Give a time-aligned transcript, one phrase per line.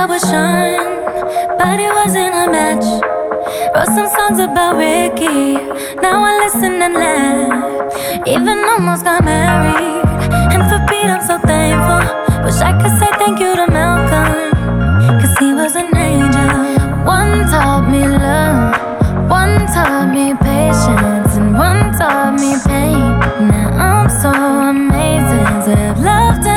[0.00, 1.04] I would shine,
[1.58, 2.88] but it wasn't a match.
[3.74, 5.60] Wrote some songs about Ricky,
[6.00, 8.26] now I listen and laugh.
[8.26, 10.00] Even almost got married,
[10.56, 12.00] and for Pete I'm so thankful.
[12.44, 16.48] Wish I could say thank you to Malcolm, cause he was an angel.
[17.04, 18.80] One taught me love,
[19.28, 23.20] one taught me patience, and one taught me pain.
[23.52, 26.49] Now I'm so amazing to have loved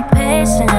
[0.00, 0.77] taught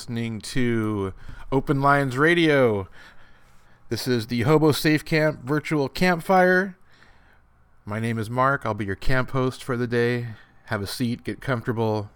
[0.00, 1.12] listening to
[1.52, 2.88] Open Lines Radio.
[3.90, 6.78] This is the Hobo Safe Camp virtual campfire.
[7.84, 8.64] My name is Mark.
[8.64, 10.28] I'll be your camp host for the day.
[10.68, 12.08] Have a seat, get comfortable,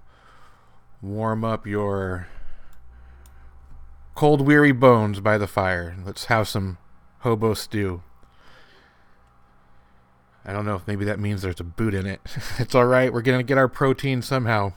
[1.03, 2.27] warm up your
[4.15, 5.95] cold, weary bones by the fire.
[6.07, 6.79] Let's have some
[7.19, 8.03] hobo stew.
[10.43, 12.23] I don't know if maybe that means there's a boot in it.
[12.59, 13.13] it's all right.
[13.13, 14.73] We're going to get our protein somehow.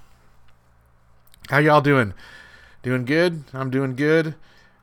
[1.50, 2.14] How y'all doing?
[2.84, 3.44] Doing good?
[3.54, 4.36] I'm doing good.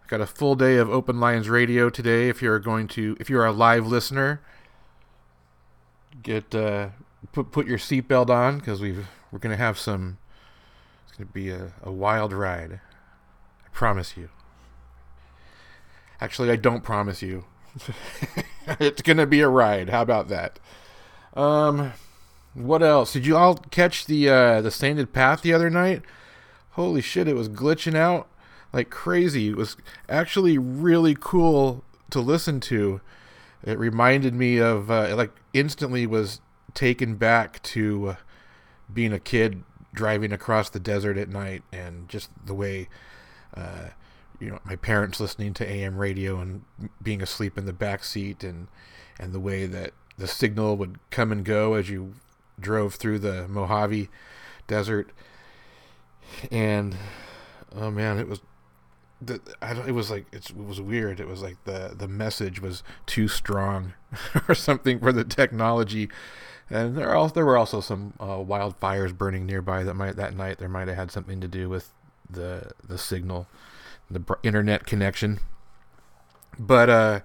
[0.09, 2.29] Got a full day of Open Lines Radio today.
[2.29, 4.41] If you're going to, if you're a live listener,
[6.23, 6.89] get uh,
[7.33, 10.19] put put your seatbelt on because we've we're gonna have some.
[11.07, 12.81] It's gonna be a, a wild ride.
[13.65, 14.29] I promise you.
[16.21, 17.45] Actually, I don't promise you.
[18.81, 19.89] it's gonna be a ride.
[19.89, 20.59] How about that?
[21.35, 21.93] Um,
[22.55, 23.13] what else?
[23.13, 26.03] Did you all catch the uh, the Sainted Path the other night?
[26.75, 27.29] Holy shit!
[27.29, 28.29] It was glitching out
[28.73, 29.49] like crazy.
[29.49, 29.77] It was
[30.09, 33.01] actually really cool to listen to.
[33.63, 36.41] It reminded me of uh, like instantly was
[36.75, 38.17] taken back to
[38.93, 39.63] being a kid
[39.95, 42.89] driving across the desert at night and just the way
[43.57, 43.91] uh,
[44.41, 46.63] you know my parents listening to AM radio and
[47.01, 48.67] being asleep in the back seat and
[49.19, 52.15] and the way that the signal would come and go as you
[52.59, 54.09] drove through the Mojave
[54.67, 55.11] desert
[56.51, 56.97] and
[57.75, 58.41] oh man it was
[59.27, 59.41] the,
[59.87, 61.21] it was like it was weird.
[61.21, 63.95] It was like the the message was too strong
[64.49, 66.09] or something for the technology.
[66.71, 70.59] And there also there were also some uh, wildfires burning nearby that might that night
[70.59, 71.91] there might have had something to do with
[72.29, 73.47] the the signal,
[74.11, 75.41] the internet connection.
[76.59, 77.21] But uh,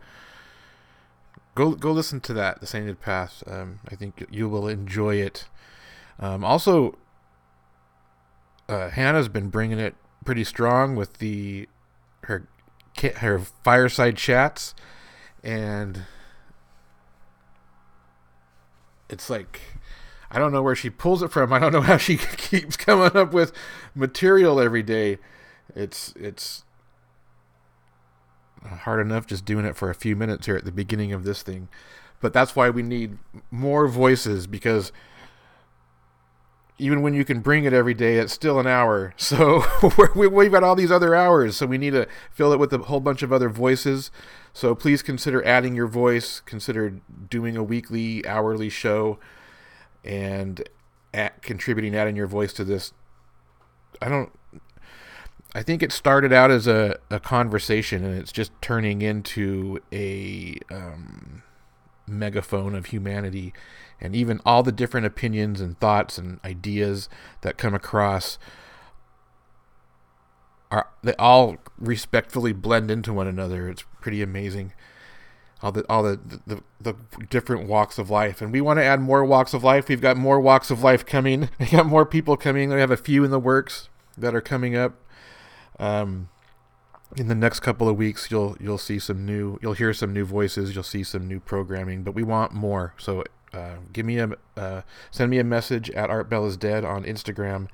[1.55, 3.43] go go listen to that, the Sainted Path.
[3.47, 5.47] Um, I think you will enjoy it.
[6.19, 6.97] Um, also,
[8.69, 11.67] uh, Hannah's been bringing it pretty strong with the
[12.23, 12.47] her
[13.17, 14.75] her fireside chats,
[15.43, 16.03] and
[19.09, 19.59] it's like
[20.29, 21.51] I don't know where she pulls it from.
[21.51, 23.51] I don't know how she keeps coming up with
[23.95, 25.17] material every day.
[25.75, 26.63] It's it's
[28.63, 31.41] hard enough just doing it for a few minutes here at the beginning of this
[31.41, 31.69] thing.
[32.21, 33.17] But that's why we need
[33.49, 34.91] more voices because
[36.79, 39.13] even when you can bring it every day, it's still an hour.
[39.29, 39.63] So
[40.15, 41.57] we've got all these other hours.
[41.57, 44.09] So we need to fill it with a whole bunch of other voices.
[44.53, 46.99] So please consider adding your voice, consider
[47.29, 49.19] doing a weekly, hourly show,
[50.03, 50.67] and
[51.13, 52.93] at contributing, adding your voice to this.
[54.01, 54.31] I don't.
[55.53, 60.57] I think it started out as a, a conversation and it's just turning into a
[60.71, 61.43] um,
[62.07, 63.53] megaphone of humanity
[64.01, 67.09] and even all the different opinions and thoughts and ideas
[67.41, 68.37] that come across
[70.71, 73.67] are they all respectfully blend into one another.
[73.69, 74.73] It's pretty amazing.
[75.61, 76.95] All the all the, the, the
[77.29, 78.41] different walks of life.
[78.41, 79.89] And we want to add more walks of life.
[79.89, 81.49] We've got more walks of life coming.
[81.59, 82.69] We got more people coming.
[82.69, 84.95] We have a few in the works that are coming up.
[85.79, 86.29] Um,
[87.15, 90.25] in the next couple of weeks you'll you'll see some new you'll hear some new
[90.25, 90.75] voices.
[90.75, 92.93] You'll see some new programming but we want more.
[92.97, 93.23] So
[93.53, 94.81] uh, give me a uh,
[95.11, 97.67] send me a message at Art Bell is Dead on Instagram,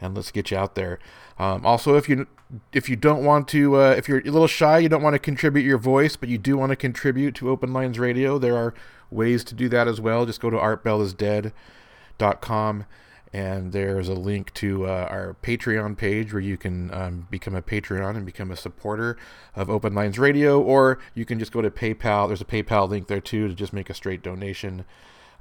[0.00, 0.98] and let's get you out there.
[1.38, 2.26] Um, also, if you
[2.72, 5.18] if you don't want to, uh, if you're a little shy, you don't want to
[5.18, 8.74] contribute your voice, but you do want to contribute to Open Lines Radio, there are
[9.10, 10.26] ways to do that as well.
[10.26, 12.84] Just go to artbellisdead.com
[13.32, 17.62] and there's a link to uh, our Patreon page where you can um, become a
[17.62, 19.16] Patreon and become a supporter
[19.54, 22.26] of Open Lines Radio, or you can just go to PayPal.
[22.26, 24.84] There's a PayPal link there too to just make a straight donation,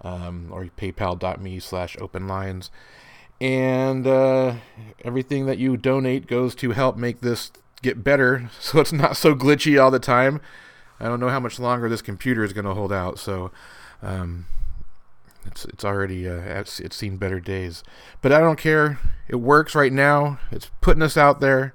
[0.01, 2.69] um, or PayPal.me slash Open Lines,
[3.41, 4.55] and uh,
[5.03, 7.51] everything that you donate goes to help make this
[7.81, 10.41] get better, so it's not so glitchy all the time.
[10.99, 13.51] I don't know how much longer this computer is going to hold out, so.
[14.01, 14.45] Um,
[15.45, 17.83] it's it's already uh, it's, it's seen better days,
[18.21, 18.99] but I don't care.
[19.27, 20.39] It works right now.
[20.51, 21.73] It's putting us out there,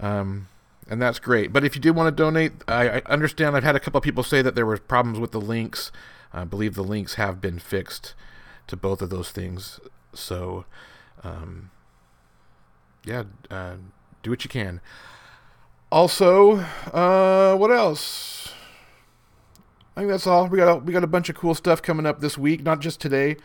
[0.00, 0.48] um,
[0.88, 1.52] and that's great.
[1.52, 3.56] But if you do want to donate, I, I understand.
[3.56, 5.90] I've had a couple of people say that there were problems with the links.
[6.32, 8.14] I believe the links have been fixed
[8.66, 9.80] to both of those things.
[10.12, 10.64] So,
[11.22, 11.70] um,
[13.04, 13.74] yeah, uh,
[14.22, 14.80] do what you can.
[15.92, 16.56] Also,
[16.92, 18.52] uh, what else?
[19.96, 20.48] I think that's all.
[20.48, 22.62] We got we got a bunch of cool stuff coming up this week.
[22.62, 23.36] Not just today.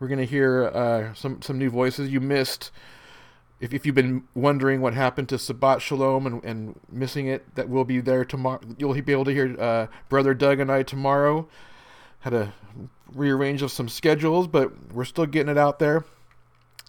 [0.00, 2.70] We're gonna hear uh, some some new voices you missed.
[3.60, 7.68] If, if you've been wondering what happened to Sabbat Shalom and, and missing it, that
[7.68, 8.60] will be there tomorrow.
[8.78, 11.48] You'll be able to hear uh, Brother Doug and I tomorrow.
[12.20, 12.54] Had a
[13.12, 16.04] rearrange of some schedules, but we're still getting it out there.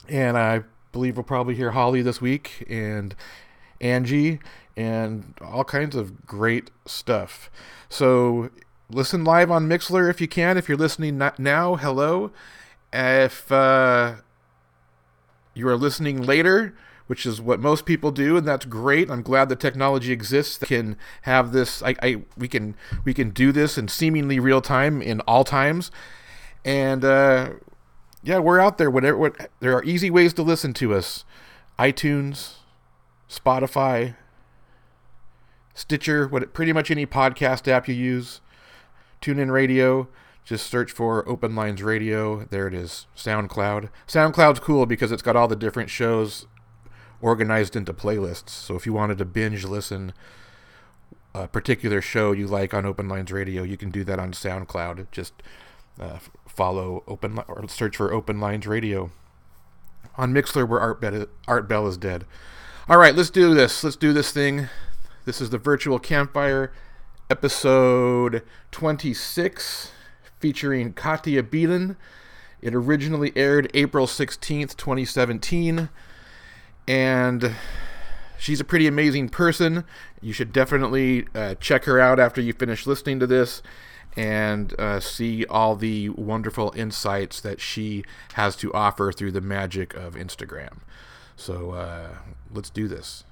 [0.08, 3.16] And I believe we'll probably hear Holly this week and
[3.82, 4.40] Angie
[4.78, 7.50] and all kinds of great stuff.
[7.90, 8.52] So
[8.90, 10.58] listen live on Mixlr if you can.
[10.58, 12.32] If you're listening now, hello.
[12.92, 14.16] If uh,
[15.54, 16.76] you are listening later,
[17.08, 19.10] which is what most people do, and that's great.
[19.10, 21.82] I'm glad the technology exists that can have this.
[21.84, 25.92] I, I we can we can do this in seemingly real time in all times,
[26.66, 27.52] and uh,
[28.24, 28.90] yeah, we're out there.
[28.90, 31.26] Whatever, what, there are easy ways to listen to us:
[31.78, 32.58] iTunes,
[33.30, 34.16] Spotify,
[35.74, 38.42] Stitcher, what pretty much any podcast app you use.
[39.22, 40.08] TuneIn Radio.
[40.44, 42.46] Just search for Open Lines Radio.
[42.46, 43.06] There it is.
[43.16, 43.90] SoundCloud.
[44.08, 46.48] SoundCloud's cool because it's got all the different shows
[47.22, 48.50] organized into playlists.
[48.50, 50.14] So if you wanted to binge listen
[51.36, 55.12] a particular show you like on Open Lines Radio, you can do that on SoundCloud.
[55.12, 55.34] Just
[56.00, 59.12] uh, follow Open or search for Open Lines Radio.
[60.18, 62.26] On Mixlr, where Art, Be- Art Bell is dead.
[62.88, 63.84] All right, let's do this.
[63.84, 64.68] Let's do this thing.
[65.26, 66.72] This is the virtual campfire
[67.30, 69.92] episode 26
[70.40, 71.96] featuring Katia Beeden.
[72.62, 75.90] It originally aired April 16th, 2017,
[76.88, 77.52] and
[78.38, 79.84] she's a pretty amazing person.
[80.22, 83.62] You should definitely uh, check her out after you finish listening to this
[84.18, 89.94] and uh, see all the wonderful insights that she has to offer through the magic
[89.94, 90.80] of Instagram.
[91.36, 92.16] So uh,
[92.52, 93.24] let's do this.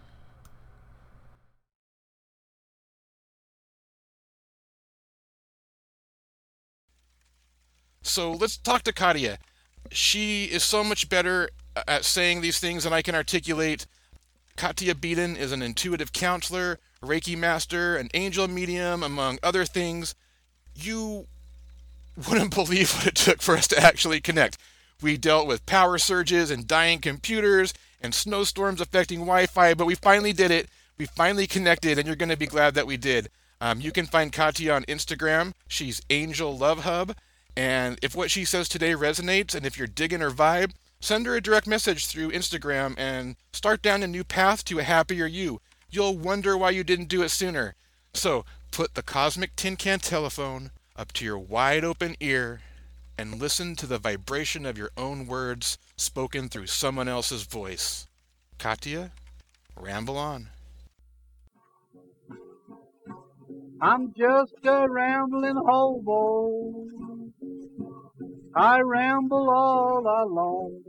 [8.07, 9.37] So let's talk to Katia.
[9.91, 11.49] She is so much better
[11.87, 13.85] at saying these things than I can articulate.
[14.55, 20.15] Katia Beeden is an intuitive counselor, Reiki master, an angel medium, among other things.
[20.73, 21.27] You
[22.29, 24.57] wouldn't believe what it took for us to actually connect.
[25.01, 29.95] We dealt with power surges and dying computers and snowstorms affecting Wi Fi, but we
[29.95, 30.69] finally did it.
[30.97, 33.29] We finally connected, and you're going to be glad that we did.
[33.61, 35.53] Um, you can find Katia on Instagram.
[35.67, 37.15] She's Angel Love Hub.
[37.57, 41.35] And if what she says today resonates, and if you're digging her vibe, send her
[41.35, 45.59] a direct message through Instagram and start down a new path to a happier you.
[45.89, 47.73] You'll wonder why you didn't do it sooner.
[48.13, 52.61] So put the cosmic tin can telephone up to your wide open ear
[53.17, 58.07] and listen to the vibration of your own words spoken through someone else's voice.
[58.59, 59.13] Katia,
[59.75, 60.49] ramble on.
[63.81, 66.87] I'm just a rambling hobo.
[68.57, 70.81] I ramble all alone.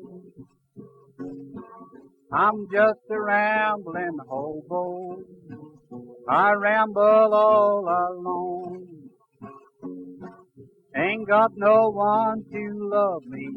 [2.32, 5.18] I'm just a rambling hobo.
[6.26, 9.10] I ramble all alone.
[10.96, 13.50] Ain't got no one to love me.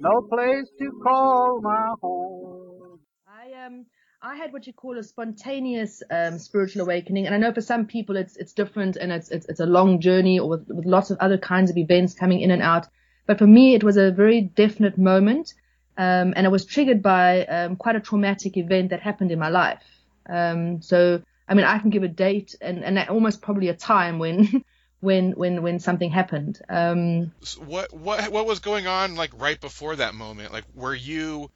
[0.00, 2.98] No place to call my home.
[3.28, 3.86] I um
[4.24, 7.86] I had what you call a spontaneous um, spiritual awakening, and I know for some
[7.86, 11.10] people it's it's different and it's it's, it's a long journey or with, with lots
[11.10, 12.86] of other kinds of events coming in and out.
[13.26, 15.54] But for me, it was a very definite moment,
[15.98, 19.48] um, and it was triggered by um, quite a traumatic event that happened in my
[19.48, 19.82] life.
[20.28, 24.20] Um, so I mean, I can give a date and and almost probably a time
[24.20, 24.64] when.
[25.00, 26.60] when when when something happened.
[26.68, 30.52] Um, what what what was going on like right before that moment?
[30.52, 31.50] Like, were you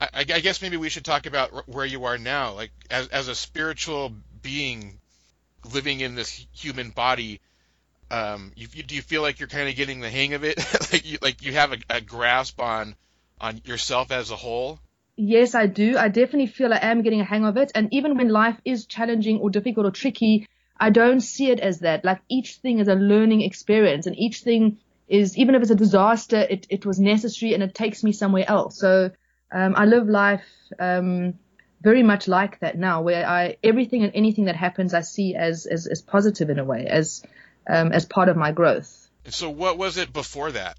[0.00, 3.28] I, I, guess maybe we should talk about where you are now, like as as
[3.28, 4.98] a spiritual being
[5.72, 7.40] living in this human body.
[8.10, 10.58] Um, you, you, do you feel like you're kind of getting the hang of it?
[10.92, 12.94] like you like you have a, a grasp on
[13.40, 14.78] on yourself as a whole?
[15.16, 15.98] Yes, I do.
[15.98, 17.72] I definitely feel I am getting a hang of it.
[17.74, 20.46] And even when life is challenging or difficult or tricky,
[20.78, 22.06] I don't see it as that.
[22.06, 24.78] Like each thing is a learning experience and each thing
[25.08, 28.48] is, even if it's a disaster, it, it was necessary and it takes me somewhere
[28.48, 28.78] else.
[28.78, 29.10] So
[29.52, 30.44] um, I live life
[30.78, 31.34] um,
[31.80, 35.66] very much like that now, where I everything and anything that happens I see as
[35.66, 37.22] as, as positive in a way, as
[37.68, 39.08] um, as part of my growth.
[39.28, 40.76] So what was it before that?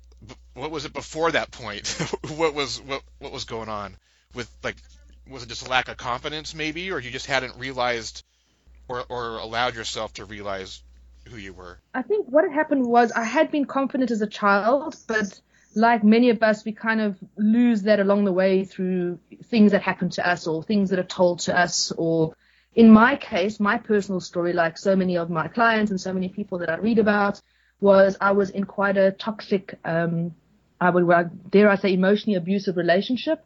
[0.54, 1.88] What was it before that point?
[2.36, 3.96] what was what what was going on
[4.34, 4.76] with like?
[5.30, 8.24] Was it just a lack of confidence, maybe, or you just hadn't realized
[8.88, 10.82] or or allowed yourself to realize
[11.30, 11.80] who you were?
[11.94, 15.40] I think what had happened was I had been confident as a child, but
[15.76, 19.82] like many of us, we kind of lose that along the way through things that
[19.82, 21.92] happen to us or things that are told to us.
[21.98, 22.36] Or
[22.76, 26.30] in my case, my personal story, like so many of my clients and so many
[26.30, 27.42] people that I read about,
[27.80, 30.36] was I was in quite a toxic, um,
[30.80, 31.08] I would
[31.50, 33.44] dare I say, emotionally abusive relationship.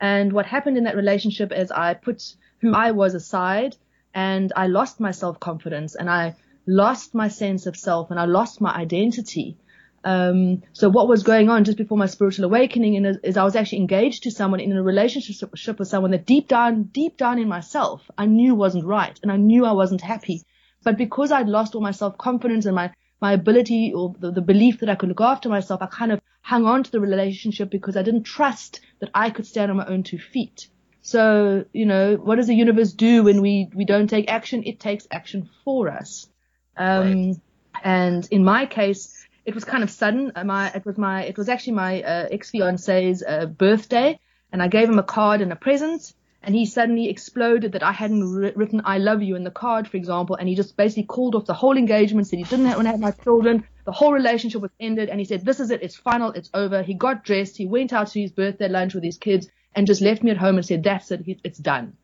[0.00, 2.22] And what happened in that relationship is I put
[2.60, 3.76] who I was aside
[4.14, 8.26] and I lost my self confidence and I lost my sense of self and I
[8.26, 9.56] lost my identity.
[10.04, 13.56] Um, so what was going on just before my spiritual awakening is, is, I was
[13.56, 17.48] actually engaged to someone in a relationship with someone that deep down, deep down in
[17.48, 20.44] myself, I knew wasn't right and I knew I wasn't happy.
[20.84, 24.40] But because I'd lost all my self confidence and my, my ability or the, the
[24.40, 27.68] belief that I could look after myself, I kind of hung on to the relationship
[27.68, 30.68] because I didn't trust that I could stand on my own two feet.
[31.02, 34.62] So, you know, what does the universe do when we, we don't take action?
[34.64, 36.28] It takes action for us.
[36.76, 37.36] Um, right.
[37.82, 39.17] and in my case,
[39.48, 40.32] it was kind of sudden.
[40.36, 44.20] Uh, my it was my it was actually my uh, ex fiance's uh, birthday,
[44.52, 46.12] and I gave him a card and a present.
[46.42, 49.96] And he suddenly exploded that I hadn't written "I love you" in the card, for
[49.96, 52.26] example, and he just basically called off the whole engagement.
[52.26, 53.64] Said he didn't want to have my children.
[53.86, 55.82] The whole relationship was ended, and he said, "This is it.
[55.82, 56.30] It's final.
[56.32, 57.56] It's over." He got dressed.
[57.56, 60.36] He went out to his birthday lunch with his kids, and just left me at
[60.36, 61.40] home and said, "That's it.
[61.42, 61.96] It's done."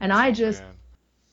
[0.00, 0.62] And I just,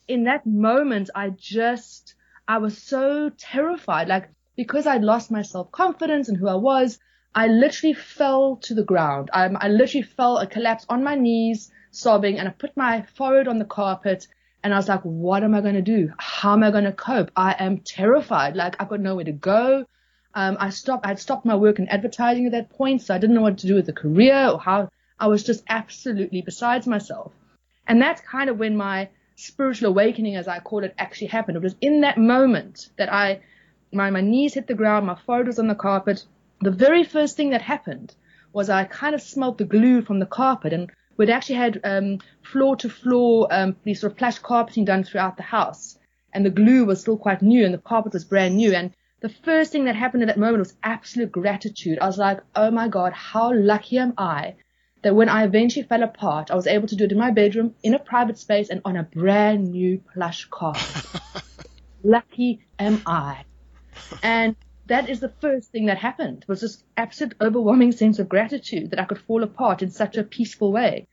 [0.07, 2.15] in that moment, I just,
[2.47, 4.09] I was so terrified.
[4.09, 6.99] Like because I'd lost my self confidence and who I was,
[7.35, 9.29] I literally fell to the ground.
[9.33, 13.47] I, I literally fell, I collapsed on my knees, sobbing, and I put my forehead
[13.47, 14.27] on the carpet.
[14.63, 16.11] And I was like, what am I going to do?
[16.17, 17.31] How am I going to cope?
[17.35, 18.55] I am terrified.
[18.55, 19.85] Like, I've got nowhere to go.
[20.35, 23.17] Um, I stopped, I had stopped my work in advertising at that point, so I
[23.17, 26.87] didn't know what to do with the career or how I was just absolutely besides
[26.87, 27.33] myself.
[27.87, 31.57] And that's kind of when my spiritual awakening, as I call it, actually happened.
[31.57, 33.41] It was in that moment that I
[33.93, 36.25] my, my knees hit the ground, my forehead was on the carpet.
[36.61, 38.15] The very first thing that happened
[38.51, 42.19] was I kind of smelled the glue from the carpet and we'd actually had um,
[42.41, 45.97] floor to floor um, these sort of plush carpeting done throughout the house.
[46.33, 48.73] And the glue was still quite new and the carpet was brand new.
[48.73, 51.99] And the first thing that happened in that moment was absolute gratitude.
[51.99, 54.55] I was like, oh my God, how lucky am I
[55.03, 57.75] that when I eventually fell apart, I was able to do it in my bedroom,
[57.83, 61.05] in a private space, and on a brand new plush carpet.
[62.03, 63.43] lucky am I.
[64.21, 64.55] And
[64.87, 68.99] that is the first thing that happened was this absolute overwhelming sense of gratitude that
[68.99, 71.07] I could fall apart in such a peaceful way.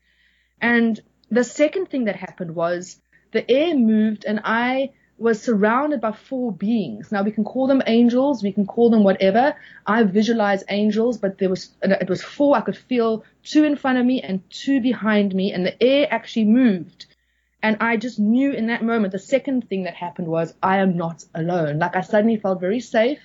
[0.59, 2.99] And the second thing that happened was
[3.31, 7.11] the air moved and I was surrounded by four beings.
[7.11, 9.55] Now we can call them angels, we can call them whatever.
[9.85, 12.57] I visualize angels, but there was it was four.
[12.57, 16.07] I could feel two in front of me and two behind me, and the air
[16.09, 17.05] actually moved.
[17.63, 20.97] And I just knew in that moment, the second thing that happened was I am
[20.97, 21.79] not alone.
[21.79, 23.19] Like I suddenly felt very safe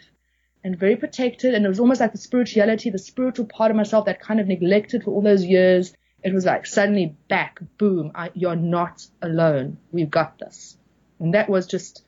[0.63, 1.55] and very protected.
[1.55, 4.47] And it was almost like the spirituality, the spiritual part of myself that kind of
[4.47, 5.95] neglected for all those years.
[6.23, 9.79] It was like suddenly back, boom, I, you're not alone.
[9.91, 10.77] We've got this.
[11.19, 12.05] And that was just,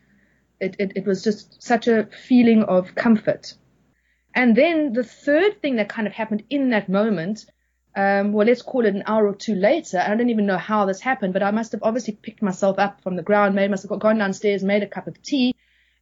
[0.61, 3.55] it, it, it was just such a feeling of comfort.
[4.35, 7.47] And then the third thing that kind of happened in that moment
[7.97, 9.99] um, well, let's call it an hour or two later.
[9.99, 13.03] I don't even know how this happened, but I must have obviously picked myself up
[13.03, 15.55] from the ground, made myself gone downstairs, made a cup of tea,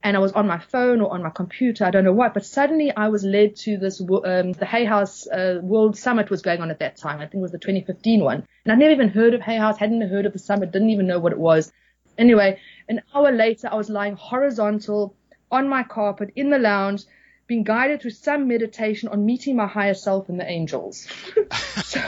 [0.03, 2.35] and I was on my phone or on my computer, I don't know what.
[2.35, 6.43] But suddenly I was led to this, um, the Hay House uh, World Summit was
[6.43, 7.19] going on at that time.
[7.19, 9.79] I think it was the 2015 one, and I'd never even heard of Hay House,
[9.79, 11.73] hadn't heard of the summit, didn't even know what it was.
[12.19, 15.17] Anyway, an hour later, I was lying horizontal
[15.51, 17.05] on my carpet in the lounge
[17.47, 21.07] being guided through some meditation on meeting my higher self and the angels.
[21.85, 22.01] so,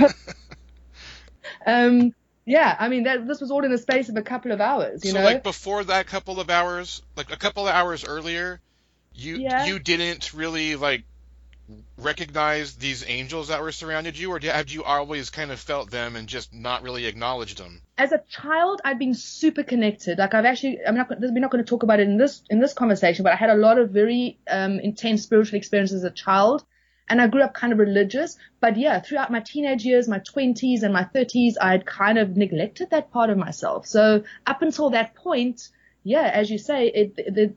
[1.67, 2.13] um,
[2.45, 5.05] yeah, I mean, that, this was all in the space of a couple of hours,
[5.05, 5.25] you so know?
[5.25, 8.61] like before that couple of hours, like a couple of hours earlier,
[9.15, 9.67] you Yeah.
[9.67, 11.05] you didn't really like
[11.97, 16.17] recognize these angels that were surrounded you, or had you always kind of felt them
[16.17, 17.83] and just not really acknowledged them?
[17.99, 20.19] as a child, I'd been super connected.
[20.19, 22.61] Like I've actually, I'm not, we're not going to talk about it in this in
[22.61, 26.15] this conversation, but I had a lot of very um, intense spiritual experiences as a
[26.15, 26.65] child,
[27.09, 28.39] and I grew up kind of religious.
[28.61, 32.91] But yeah, throughout my teenage years, my 20s and my 30s, I'd kind of neglected
[32.91, 33.87] that part of myself.
[33.87, 35.69] So up until that point,
[36.05, 37.57] yeah, as you say, it, it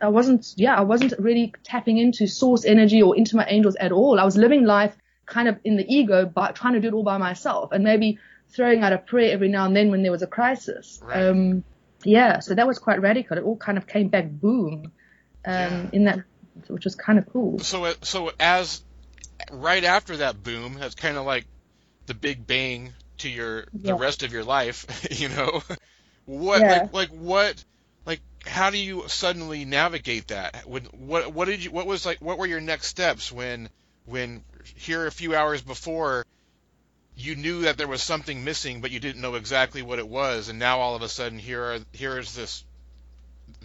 [0.00, 3.92] I wasn't, yeah, I wasn't really tapping into source energy or into my angels at
[3.92, 4.18] all.
[4.20, 7.04] I was living life kind of in the ego, but trying to do it all
[7.04, 8.18] by myself, and maybe
[8.54, 11.00] throwing out a prayer every now and then when there was a crisis.
[11.02, 11.28] Right.
[11.28, 11.64] Um,
[12.04, 13.36] yeah, so that was quite radical.
[13.36, 14.92] It all kind of came back boom
[15.46, 15.90] um, Yeah.
[15.92, 16.20] in that,
[16.68, 17.58] which was kind of cool.
[17.60, 18.82] So so as
[19.50, 21.46] right after that boom, that's kind of like
[22.06, 25.62] the big bang to your the rest of your life, you know.
[26.26, 26.82] What Yeah.
[26.82, 27.64] like like what
[28.46, 30.66] how do you suddenly navigate that?
[30.66, 33.68] When, what what did you what was like what were your next steps when
[34.06, 34.42] when
[34.76, 36.24] here a few hours before
[37.16, 40.48] you knew that there was something missing but you didn't know exactly what it was
[40.48, 42.64] and now all of a sudden here are here is this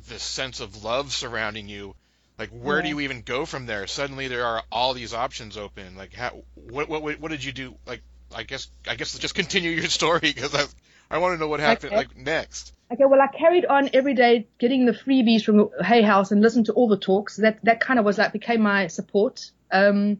[0.07, 1.95] this sense of love surrounding you.
[2.39, 3.85] Like where do you even go from there?
[3.85, 5.95] Suddenly there are all these options open.
[5.95, 7.75] Like how what what what did you do?
[7.85, 8.01] Like
[8.35, 10.75] i guess i guess just continue your story because
[11.11, 11.97] i want to know what happened Okay.
[11.97, 16.03] like next Okay, well, I carried on every day getting the freebies from the Hay
[16.03, 17.37] House and listened to all the talks.
[17.37, 19.49] That that kind of was like became my support.
[19.71, 20.19] Um,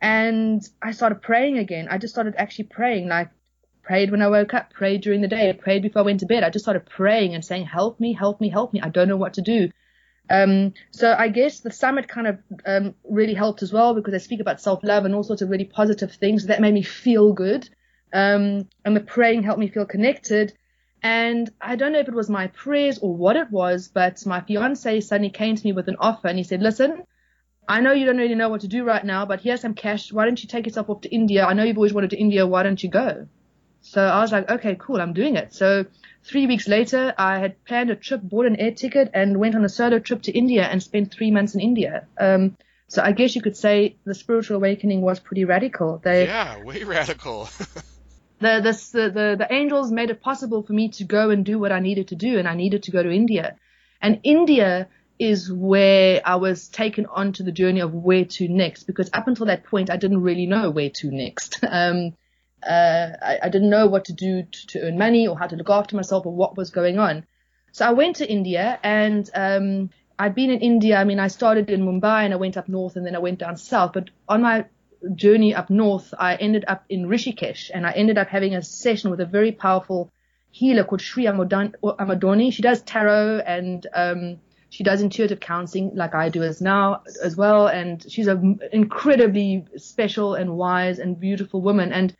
[0.00, 1.86] and I started praying again.
[1.88, 3.30] I just started actually praying, like
[3.84, 6.42] prayed when I woke up, prayed during the day, prayed before I went to bed.
[6.42, 8.80] I just started praying and saying, "Help me, help me, help me.
[8.80, 9.70] I don't know what to do."
[10.28, 14.18] Um, so I guess the summit kind of um, really helped as well because they
[14.18, 16.46] speak about self-love and all sorts of really positive things.
[16.46, 17.68] That made me feel good.
[18.12, 20.52] Um, and the praying helped me feel connected.
[21.02, 24.40] And I don't know if it was my prayers or what it was, but my
[24.40, 27.04] fiance suddenly came to me with an offer and he said, listen,
[27.68, 30.12] I know you don't really know what to do right now, but here's some cash.
[30.12, 31.44] Why don't you take yourself off to India?
[31.44, 32.46] I know you've always wanted to India.
[32.46, 33.28] Why don't you go?
[33.82, 35.00] So I was like, okay, cool.
[35.00, 35.54] I'm doing it.
[35.54, 35.84] So
[36.24, 39.64] three weeks later, I had planned a trip, bought an air ticket and went on
[39.64, 42.06] a solo trip to India and spent three months in India.
[42.18, 42.56] Um,
[42.88, 46.00] so I guess you could say the spiritual awakening was pretty radical.
[46.02, 47.48] They, yeah way radical
[48.40, 48.60] the,
[48.92, 51.80] the, the, the angels made it possible for me to go and do what I
[51.80, 53.56] needed to do, and I needed to go to India.
[54.00, 59.10] And India is where I was taken onto the journey of where to next, because
[59.12, 61.58] up until that point, I didn't really know where to next.
[61.70, 62.14] Um,
[62.66, 65.54] uh, I, I didn't know what to do to, to earn money or how to
[65.54, 67.24] look after myself or what was going on.
[67.70, 70.96] So I went to India and um, I'd been in India.
[70.96, 73.38] I mean, I started in Mumbai and I went up north and then I went
[73.38, 73.92] down south.
[73.92, 74.64] But on my
[75.14, 79.10] journey up north, I ended up in Rishikesh and I ended up having a session
[79.10, 80.10] with a very powerful
[80.50, 82.52] healer called Sri Amadoni.
[82.52, 84.38] She does tarot and um,
[84.70, 87.66] she does intuitive counseling like I do as now as well.
[87.66, 91.92] And she's an incredibly special and wise and beautiful woman.
[91.92, 92.14] And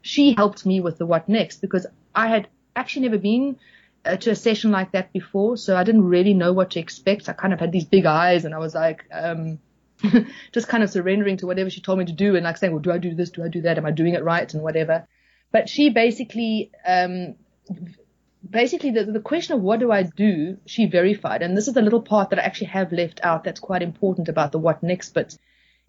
[0.00, 3.58] she helped me with the what next because I had actually never been
[4.04, 7.28] uh, to a session like that before, so I didn't really know what to expect.
[7.28, 9.60] I kind of had these big eyes, and I was like, um,
[10.52, 12.82] just kind of surrendering to whatever she told me to do, and like saying, well,
[12.82, 13.30] do I do this?
[13.30, 13.78] Do I do that?
[13.78, 14.52] Am I doing it right?
[14.52, 15.06] And whatever.
[15.50, 17.34] But she basically, um,
[18.48, 21.82] basically the, the question of what do I do, she verified, and this is the
[21.82, 25.14] little part that I actually have left out that's quite important about the what next
[25.14, 25.36] bit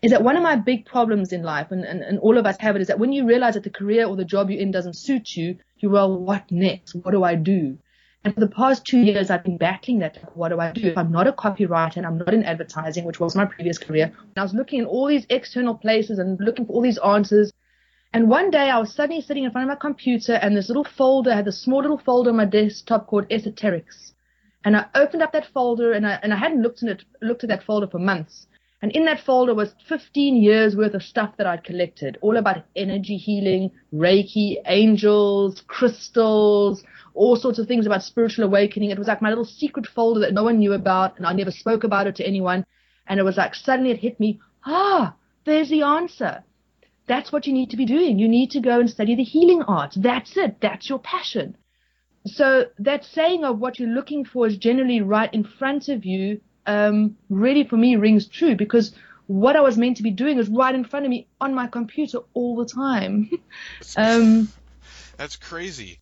[0.03, 2.57] is that one of my big problems in life, and, and, and all of us
[2.59, 4.69] have it, is that when you realize that the career or the job you're in
[4.69, 6.93] doesn't suit you, you well, what next?
[6.93, 7.77] What do I do?
[8.25, 10.15] And for the past two years, I've been battling that.
[10.15, 10.87] Like, What do I do?
[10.87, 14.05] If I'm not a copywriter and I'm not in advertising, which was my previous career,
[14.05, 17.51] and I was looking in all these external places and looking for all these answers.
[18.13, 20.83] And one day I was suddenly sitting in front of my computer and this little
[20.83, 24.13] folder, I had this small little folder on my desktop called Esoterics.
[24.63, 27.43] And I opened up that folder and I, and I hadn't looked in it, looked
[27.43, 28.47] at that folder for months.
[28.83, 32.65] And in that folder was 15 years worth of stuff that I'd collected, all about
[32.75, 38.91] energy healing, Reiki, angels, crystals, all sorts of things about spiritual awakening.
[38.91, 41.49] It was like my little secret folder that no one knew about and I never
[41.49, 42.65] spoke about it to anyone.
[43.07, 45.15] And it was like suddenly it hit me, ah,
[45.45, 46.43] there's the answer.
[47.07, 48.19] That's what you need to be doing.
[48.19, 49.95] You need to go and study the healing arts.
[49.95, 50.59] That's it.
[50.59, 51.55] That's your passion.
[52.25, 56.41] So that saying of what you're looking for is generally right in front of you
[56.65, 58.93] um, really for me rings true because
[59.27, 61.67] what I was meant to be doing is right in front of me on my
[61.67, 63.29] computer all the time.
[63.97, 64.49] um,
[65.17, 65.99] That's crazy.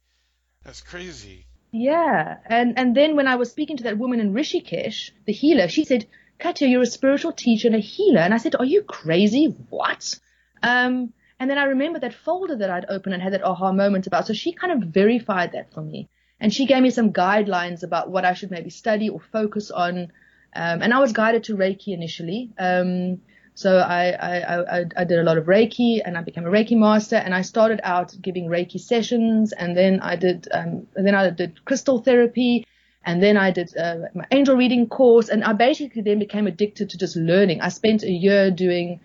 [0.63, 1.45] That's crazy.
[1.71, 5.69] Yeah, and and then when I was speaking to that woman in Rishikesh, the healer,
[5.69, 6.06] she said,
[6.38, 9.45] "Katia, you're a spiritual teacher and a healer." And I said, "Are you crazy?
[9.69, 10.19] What?"
[10.62, 14.06] Um, and then I remember that folder that I'd opened and had that aha moment
[14.06, 14.28] about.
[14.28, 16.10] So she kind of verified that for me,
[16.41, 20.12] and she gave me some guidelines about what I should maybe study or focus on.
[20.53, 22.51] Um, and I was guided to Reiki initially.
[22.57, 23.21] Um,
[23.53, 26.77] so I, I, I, I, did a lot of Reiki and I became a Reiki
[26.77, 31.29] master and I started out giving Reiki sessions and then I did, um, then I
[31.29, 32.65] did crystal therapy
[33.05, 36.89] and then I did uh, my angel reading course and I basically then became addicted
[36.91, 37.61] to just learning.
[37.61, 39.01] I spent a year doing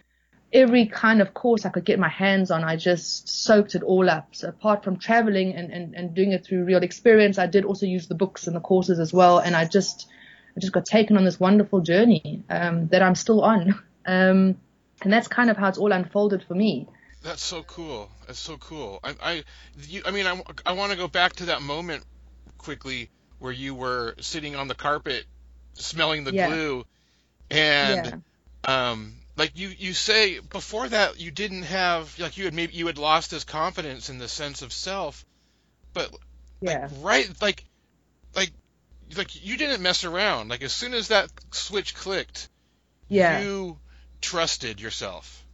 [0.52, 2.62] every kind of course I could get my hands on.
[2.62, 4.28] I just soaked it all up.
[4.32, 7.86] So apart from traveling and, and, and doing it through real experience, I did also
[7.86, 9.38] use the books and the courses as well.
[9.38, 10.08] And I just,
[10.56, 13.82] I just got taken on this wonderful journey um, that I'm still on.
[14.06, 14.56] Um,
[15.02, 16.86] and that's kind of how it's all unfolded for me.
[17.22, 18.08] That's so cool.
[18.26, 19.00] That's so cool.
[19.02, 19.44] I, I,
[19.88, 22.04] you, I mean, I, I want to go back to that moment
[22.56, 25.24] quickly where you were sitting on the carpet,
[25.74, 26.46] smelling the Yeah.
[26.46, 26.84] glue,
[27.50, 28.22] and
[28.66, 32.86] um, like you, you say before that you didn't have like you had maybe you
[32.86, 35.24] had lost this confidence in the sense of self,
[35.92, 36.10] but
[36.60, 36.88] Yeah.
[36.88, 37.64] like right like
[38.34, 38.52] like
[39.16, 40.48] like you didn't mess around.
[40.48, 42.48] Like as soon as that switch clicked,
[43.08, 43.40] Yeah.
[43.40, 43.78] you
[44.20, 45.44] trusted yourself.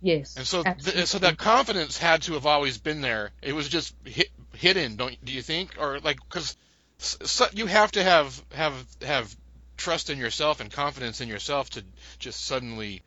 [0.00, 0.36] yes.
[0.36, 3.32] And so, th- so that confidence had to have always been there.
[3.42, 5.76] It was just hi- hidden, don't do you think?
[5.78, 6.56] Or like, because
[6.98, 9.34] so, you have to have have have
[9.76, 11.84] trust in yourself and confidence in yourself to
[12.18, 13.02] just suddenly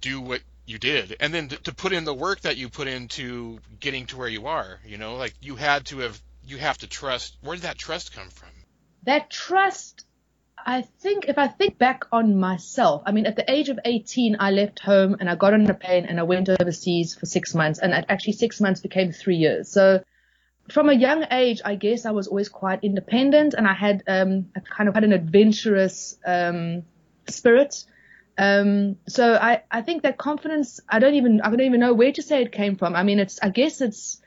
[0.00, 2.88] do what you did, and then to, to put in the work that you put
[2.88, 4.80] into getting to where you are.
[4.86, 7.36] You know, like you had to have you have to trust.
[7.42, 8.48] Where did that trust come from?
[9.04, 10.04] That trust
[10.66, 14.36] i think if i think back on myself i mean at the age of 18
[14.40, 17.54] i left home and i got on a plane and i went overseas for six
[17.54, 17.78] months.
[17.78, 19.68] And actually six months became three years.
[19.68, 20.02] So
[20.70, 24.50] from a young age i guess i was always quite independent and i had um
[24.76, 26.82] kind of had an adventurous um
[27.28, 27.84] spirit.
[28.36, 32.12] Um so i i think that confidence i don't even i don't even know where
[32.12, 32.94] to say it came from.
[32.94, 34.20] I mean it's i guess it's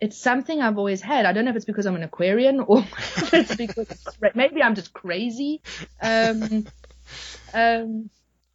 [0.00, 1.26] it's something I've always had.
[1.26, 2.84] I don't know if it's because I'm an Aquarian or
[3.32, 3.88] it's because
[4.34, 5.62] maybe I'm just crazy.
[6.00, 6.66] Um,
[7.54, 8.10] um,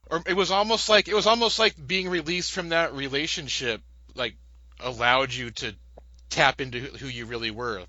[0.10, 3.82] or it was almost like it was almost like being released from that relationship
[4.13, 4.36] like
[4.80, 5.73] allowed you to
[6.30, 7.82] tap into who you really were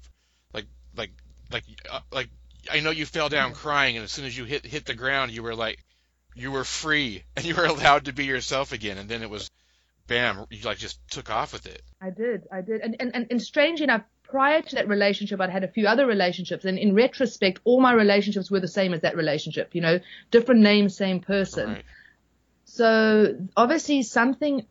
[0.55, 1.11] like like
[1.51, 2.29] like uh, like
[2.71, 5.33] I know you fell down crying and as soon as you hit hit the ground
[5.33, 5.79] you were like
[6.35, 9.51] you were free and you were allowed to be yourself again and then it was
[10.13, 13.27] bam you like just took off with it I did, I did, and and and,
[13.31, 16.97] and strangely enough, prior to that relationship, I'd had a few other relationships, and in
[16.97, 19.77] retrospect, all my relationships were the same as that relationship.
[19.77, 20.01] You know,
[20.33, 21.69] different name, same person.
[21.75, 21.85] right
[22.65, 24.67] So obviously something,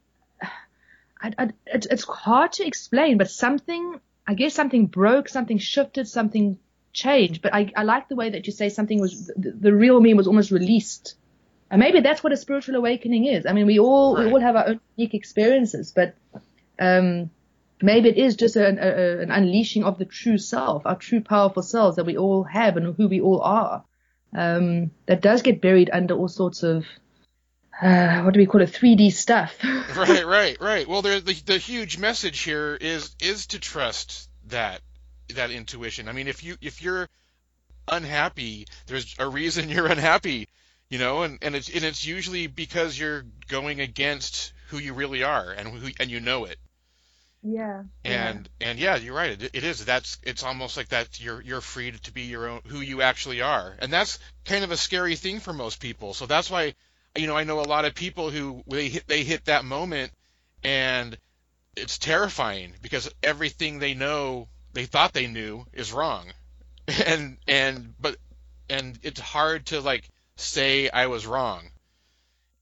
[1.22, 6.08] I, I, it, it's hard to explain, but something, I guess something broke, something shifted,
[6.08, 6.58] something
[6.94, 7.44] changed.
[7.44, 10.16] But I, I like the way that you say something was, the, the real me
[10.16, 11.16] was almost released.
[11.72, 13.46] And maybe that's what a spiritual awakening is.
[13.46, 14.26] I mean, we all, Right.
[14.28, 16.16] we all have our own unique experiences, but,
[16.78, 17.32] um,
[17.82, 21.64] maybe it is just an, a, an unleashing of the true self, our true powerful
[21.64, 23.84] selves that we all have and who we all are.
[24.36, 26.86] Um, that does get buried under all sorts of,
[27.82, 29.58] uh, what do we call it, 3D stuff.
[29.96, 34.82] right right right well there the, the huge message here is is to trust that
[35.36, 36.08] that intuition.
[36.08, 37.10] I mean, if you if you're
[37.88, 40.48] unhappy, there's a reason you're unhappy,
[40.92, 45.24] you know, and, and it's and it's usually because you're going against who you really
[45.24, 46.58] are and who and you know it.
[47.42, 47.84] Yeah.
[48.04, 48.68] And yeah.
[48.68, 49.42] and yeah, you're right.
[49.42, 49.86] It, it is.
[49.86, 51.18] That's it's almost like that.
[51.22, 54.72] You're you're free to be your own who you actually are, and that's kind of
[54.72, 56.14] a scary thing for most people.
[56.14, 56.76] So that's why,
[57.16, 60.12] you know, I know a lot of people who they hit they hit that moment,
[60.62, 61.18] and
[61.78, 66.34] it's terrifying because everything they know they thought they knew is wrong,
[67.06, 68.18] and and but
[68.70, 70.10] and it's hard to like
[70.42, 71.70] say I was wrong,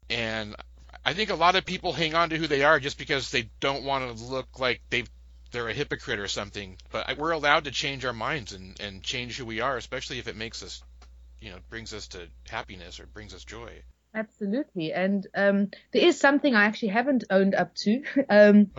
[0.09, 0.55] and
[1.05, 3.49] I think a lot of people hang on to who they are just because they
[3.59, 5.05] don't want to look like they
[5.51, 6.77] they're a hypocrite or something.
[6.91, 10.27] But we're allowed to change our minds and and change who we are, especially if
[10.27, 10.83] it makes us,
[11.39, 13.81] you know, brings us to happiness or brings us joy.
[14.13, 18.03] Absolutely, and um, there is something I actually haven't owned up to.
[18.29, 18.71] Um,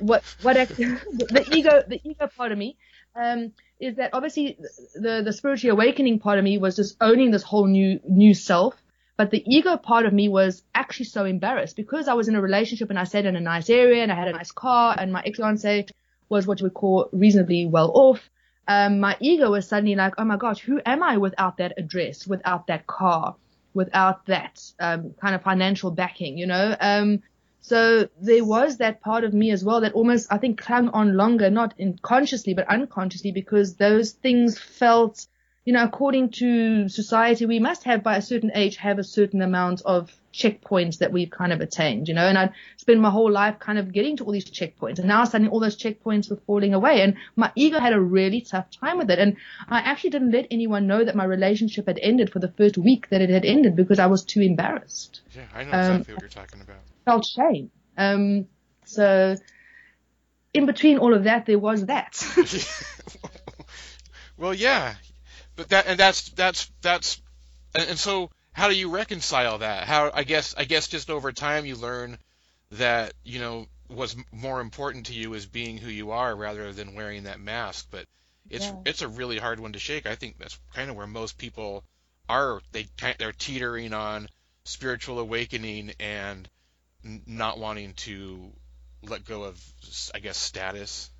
[0.00, 2.76] what what actually, the, the ego the ego part of me
[3.14, 4.58] um, is that obviously
[4.94, 8.74] the the spiritual awakening part of me was just owning this whole new new self.
[9.16, 12.42] But the ego part of me was actually so embarrassed because I was in a
[12.42, 15.12] relationship and I stayed in a nice area and I had a nice car and
[15.12, 15.86] my ex-fiance
[16.28, 18.28] was what you would call reasonably well off.
[18.66, 22.26] Um, my ego was suddenly like, oh my gosh, who am I without that address,
[22.26, 23.36] without that car,
[23.72, 26.74] without that um, kind of financial backing, you know?
[26.80, 27.22] Um,
[27.66, 31.16] so there was that part of me as well that almost, I think, clung on
[31.16, 35.26] longer, not in consciously, but unconsciously, because those things felt,
[35.64, 39.40] you know, according to society, we must have by a certain age have a certain
[39.40, 43.30] amount of checkpoints that we've kind of attained, you know, and I'd spent my whole
[43.30, 46.40] life kind of getting to all these checkpoints and now suddenly all those checkpoints were
[46.46, 49.18] falling away and my ego had a really tough time with it.
[49.18, 49.38] And
[49.70, 53.08] I actually didn't let anyone know that my relationship had ended for the first week
[53.08, 55.22] that it had ended because I was too embarrassed.
[55.34, 56.76] Yeah, I know exactly um, what you're talking about.
[57.04, 57.70] Felt shame.
[57.96, 58.46] Um,
[58.84, 59.36] so
[60.52, 62.14] in between all of that, there was that.
[64.36, 64.94] well, yeah,
[65.56, 67.20] but that and that's that's that's
[67.74, 69.84] and, and so how do you reconcile that?
[69.86, 72.18] How I guess I guess just over time you learn
[72.72, 76.94] that you know what's more important to you is being who you are rather than
[76.94, 77.88] wearing that mask.
[77.90, 78.06] But
[78.48, 78.76] it's Yeah.
[78.84, 80.06] it's a really hard one to shake.
[80.06, 81.84] I think that's kind of where most people
[82.28, 82.60] are.
[82.72, 82.86] They
[83.18, 84.28] they're teetering on
[84.64, 86.48] spiritual awakening and
[87.04, 88.52] n- not wanting to
[89.02, 89.60] let go of
[90.14, 91.10] I guess status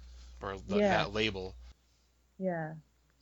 [0.43, 1.05] or the, Yeah.
[1.05, 1.55] that label.
[2.39, 2.75] Yeah,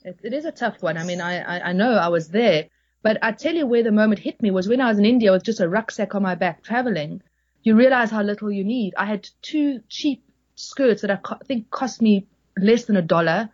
[0.04, 0.96] it, it is a tough one.
[0.96, 2.68] I mean, I, I, I know I was there,
[3.02, 5.32] but I tell you where the moment hit me was when I was in India
[5.32, 7.22] with just a rucksack on my back traveling.
[7.62, 8.94] You realize how little you need.
[8.96, 10.24] I had two cheap
[10.56, 12.26] skirts that I co- think cost me
[12.58, 13.50] less than a dollar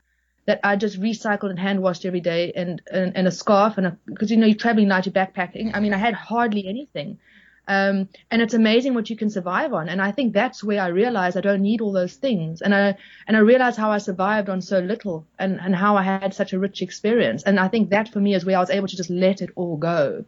[0.46, 3.86] that I just recycled and hand washed every day and, and, and a scarf and
[3.88, 5.72] a, because you know, you're traveling light, you're backpacking.
[5.74, 7.18] I mean, I had hardly anything.
[7.68, 9.90] Um, and it's amazing what you can survive on.
[9.90, 12.62] And I think that's where I realized I don't need all those things.
[12.62, 16.02] And I, and I realized how I survived on so little and, and how I
[16.02, 17.42] had such a rich experience.
[17.42, 19.50] And I think that for me is where I was able to just let it
[19.54, 20.24] all go.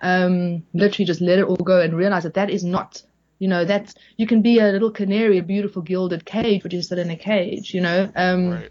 [0.00, 3.02] Um, literally just let it all go and realize that that is not,
[3.38, 6.82] you know, that's, you can be a little canary, a beautiful gilded cage, but you're
[6.82, 8.10] still in a cage, you know?
[8.16, 8.70] Um, Right.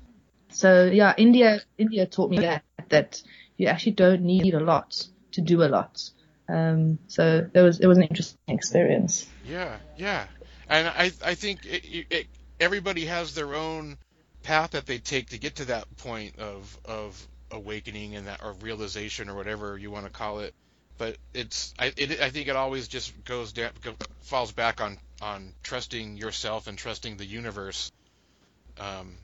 [0.49, 3.21] so yeah, India, India taught me that, that
[3.57, 6.01] you actually don't need a lot to do a lot.
[6.49, 9.27] Um, so it was, it was an interesting experience.
[9.47, 10.25] Yeah, yeah,
[10.69, 12.27] and I I think it, it,
[12.59, 13.97] everybody has their own
[14.43, 18.53] path that they take to get to that point of of awakening and that or
[18.53, 20.53] realization or whatever you want to call it.
[20.97, 23.71] But it's I it, I think it always just goes down
[24.21, 27.91] falls back on on trusting yourself and trusting the universe.
[28.79, 29.15] Um,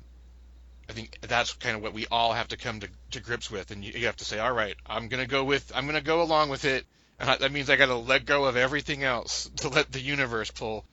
[0.89, 3.71] I think that's kind of what we all have to come to, to grips with,
[3.71, 6.21] and you, you have to say, all right, I'm gonna go with I'm gonna go
[6.21, 6.85] along with it.
[7.19, 10.01] And I- that means I got to let go of everything else to let the
[10.01, 10.85] universe pull,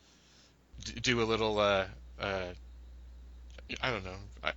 [1.03, 1.59] do a little.
[1.59, 1.87] Uh,
[2.21, 2.47] uh,
[3.83, 4.17] I don't know.
[4.43, 4.53] I,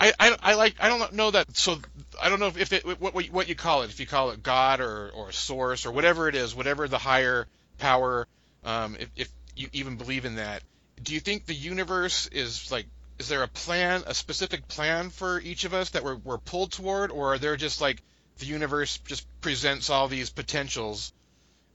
[0.00, 0.74] I, I, I like.
[0.80, 1.56] I don't know that.
[1.56, 1.78] So
[2.20, 3.90] I don't know if, it what what you call it.
[3.90, 7.46] If you call it God or or source or whatever it is, whatever the higher
[7.78, 8.26] power.
[8.64, 10.62] Um, if if you even believe in that,
[11.02, 12.86] do you think the universe is like?
[13.18, 16.72] Is there a plan, a specific plan for each of us that we're we're pulled
[16.72, 18.02] toward, or are there just like
[18.38, 21.12] the universe just presents all these potentials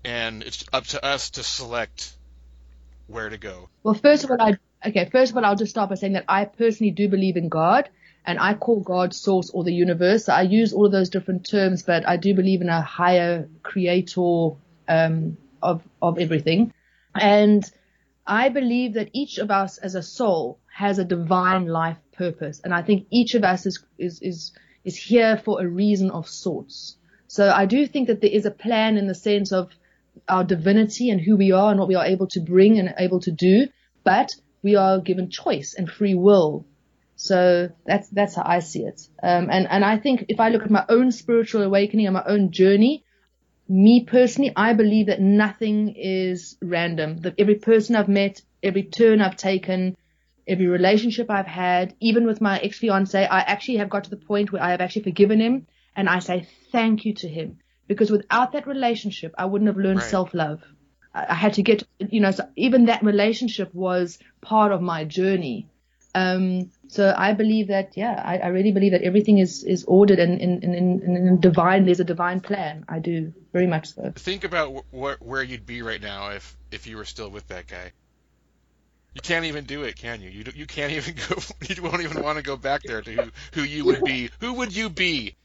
[0.03, 2.13] and it's up to us to select
[3.07, 3.69] where to go.
[3.83, 5.09] Well, first of all, I okay.
[5.11, 7.89] First of all, I'll just start by saying that I personally do believe in God,
[8.25, 10.29] and I call God source or the universe.
[10.29, 14.51] I use all of those different terms, but I do believe in a higher creator
[14.87, 16.73] um, of of everything,
[17.15, 17.69] and
[18.25, 22.73] I believe that each of us as a soul has a divine life purpose, and
[22.73, 24.51] I think each of us is is is
[24.87, 26.97] is here for a reason of sorts.
[27.27, 29.71] So I do think that there is a plan in the sense of
[30.27, 33.19] our divinity and who we are and what we are able to bring and able
[33.21, 33.67] to do,
[34.03, 36.65] but we are given choice and free will
[37.17, 39.01] So that's that's how I see it.
[39.23, 42.23] Um, and and I think if I look at my own spiritual awakening and my
[42.25, 43.03] own journey,
[43.67, 47.17] me personally, I believe that nothing is random.
[47.21, 49.97] That every person I've met, every turn I've taken,
[50.47, 54.17] every relationship I've had, even with my ex fiance, I actually have got to the
[54.17, 58.09] point where I have actually forgiven him and I say thank you to him because
[58.11, 60.09] without that relationship, I wouldn't have learned Right.
[60.09, 60.61] self love.
[61.13, 65.03] I I had to get, you know, so even that relationship was part of my
[65.05, 65.67] journey.
[66.15, 70.17] Um, so I believe that, yeah, I, I really believe that everything is, is ordered
[70.19, 72.85] and in, in, in, in divine, there's a divine plan.
[72.89, 74.13] I do very much so.
[74.15, 77.47] Think about wh- wh- where you'd be right now if if you were still with
[77.49, 77.91] that guy.
[79.17, 80.29] You can't even do it, can you?
[80.29, 81.41] You you can't even go.
[81.75, 84.29] You won't even want to go back there to who who you would be.
[84.41, 85.35] Who would you be?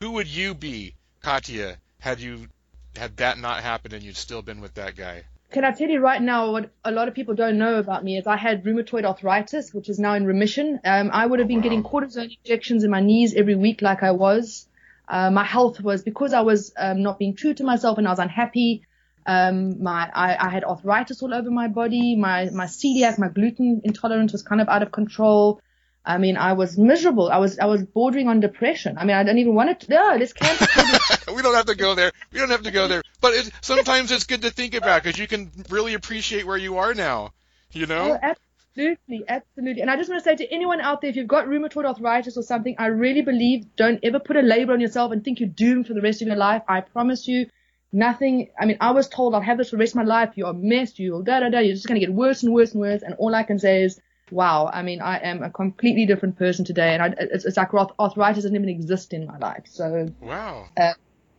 [0.00, 1.78] Who would you be, Katia?
[2.00, 2.48] Had you
[2.94, 5.24] had that not happened and you'd still been with that guy?
[5.52, 8.18] Can I tell you right now what a lot of people don't know about me
[8.18, 10.78] is I had rheumatoid arthritis, which is now in remission.
[10.84, 11.62] Um, I would have been wow.
[11.62, 14.66] getting cortisone injections in my knees every week like I was.
[15.08, 18.10] Uh, my health was because I was um, not being true to myself and I
[18.10, 18.82] was unhappy.
[19.26, 22.16] Um, my I, I had arthritis all over my body.
[22.16, 25.60] My my celiac, my gluten intolerance was kind of out of control.
[26.06, 27.30] I mean, I was miserable.
[27.30, 28.98] I was I was bordering on depression.
[28.98, 29.90] I mean, I don't even want to.
[29.90, 30.60] No, this can't.
[31.34, 32.12] we don't have to go there.
[32.30, 33.02] We don't have to go there.
[33.20, 36.76] But it, sometimes it's good to think about because you can really appreciate where you
[36.76, 37.32] are now.
[37.72, 38.12] You know?
[38.22, 38.34] Oh,
[38.76, 39.80] absolutely, absolutely.
[39.80, 42.36] And I just want to say to anyone out there, if you've got rheumatoid arthritis
[42.36, 45.48] or something, I really believe don't ever put a label on yourself and think you're
[45.48, 46.62] doomed for the rest of your life.
[46.68, 47.46] I promise you,
[47.94, 48.50] nothing.
[48.58, 50.32] I mean, I was told I'll have this for the rest of my life.
[50.34, 50.98] You're a mess.
[50.98, 51.60] You're da da da.
[51.60, 53.02] You're just going to get worse and worse and worse.
[53.02, 54.70] And all I can say is, wow.
[54.72, 58.42] I mean, I am a completely different person today, and I, it's, it's like arthritis
[58.42, 59.64] doesn't even exist in my life.
[59.66, 60.08] So.
[60.20, 60.66] Wow.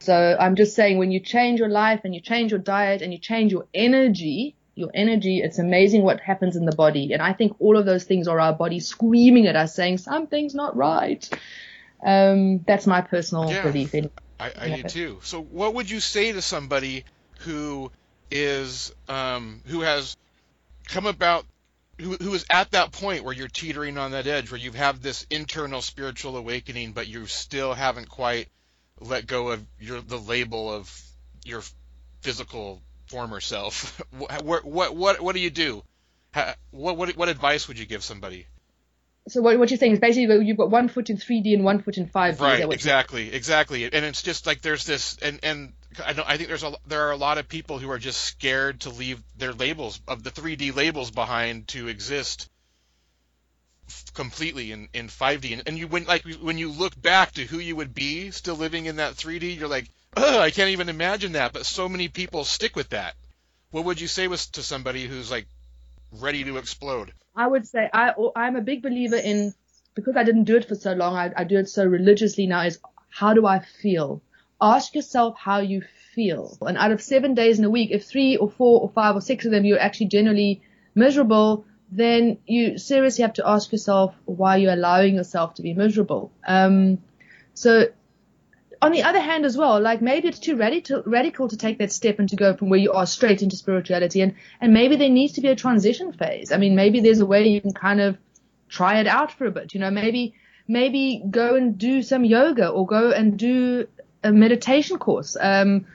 [0.01, 3.11] So I'm just saying when you change your life and you change your diet and
[3.11, 7.13] you change your energy, your energy, it's amazing what happens in the body.
[7.13, 10.53] And I think all of those things are our body screaming at us saying something's
[10.53, 11.27] not right.
[12.05, 13.63] Um, that's my personal Yeah.
[13.63, 13.95] belief.
[13.95, 14.77] In, I, I Yeah.
[14.77, 15.19] do too.
[15.23, 17.05] So, what would you say to somebody
[17.39, 17.91] who
[18.31, 20.15] is um, who has
[20.87, 21.45] come about
[21.99, 25.01] who who is at that point where you're teetering on that edge, where you have
[25.01, 28.49] this internal spiritual awakening, but you still haven't quite
[28.99, 31.03] let go of your the label of
[31.45, 31.63] your
[32.21, 34.01] physical former self.
[34.11, 35.83] what what what what do you do?
[36.33, 38.47] Ha- What what what advice would you give somebody?
[39.27, 41.81] So what, what you're saying is basically you've got one foot in 3D and one
[41.81, 42.39] foot in 5D.
[42.39, 43.83] Right, that what you- exactly, exactly.
[43.85, 45.73] And it's just like there's this, and and
[46.05, 48.21] I know I think there's a there are a lot of people who are just
[48.21, 52.49] scared to leave their labels of the 3D labels behind to exist
[54.13, 55.53] completely in in 5D.
[55.53, 58.55] And, and you when like when you look back to who you would be still
[58.55, 61.53] living in that 3D, you're like, oh, I can't even imagine that.
[61.53, 63.15] But so many people stick with that.
[63.71, 65.47] What would you say was to somebody who's like
[66.19, 67.13] ready to explode?
[67.35, 69.53] I would say I I'm a big believer in
[69.95, 71.15] because I didn't do it for so long.
[71.15, 72.61] I, I do it so religiously now.
[72.61, 74.21] Is how do I feel?
[74.61, 76.57] Ask yourself how you feel.
[76.61, 79.21] And out of seven days in a week, if three or four or five or
[79.21, 80.61] six of them you're actually generally
[80.95, 86.31] miserable, then you seriously have to ask yourself why you're allowing yourself to be miserable.
[86.47, 86.99] Um,
[87.53, 87.87] so
[88.85, 91.91] on the other hand as well, like maybe it's too radical, radical to take that
[91.91, 95.09] step and to go from where you are straight into spirituality and, and maybe there
[95.09, 96.51] needs to be a transition phase.
[96.51, 98.15] I mean, maybe there's a way you can kind of
[98.69, 100.35] try it out for a bit, you know, maybe,
[100.67, 103.87] maybe go and do some yoga or go and do
[104.23, 105.35] a meditation course.
[105.39, 105.87] Um,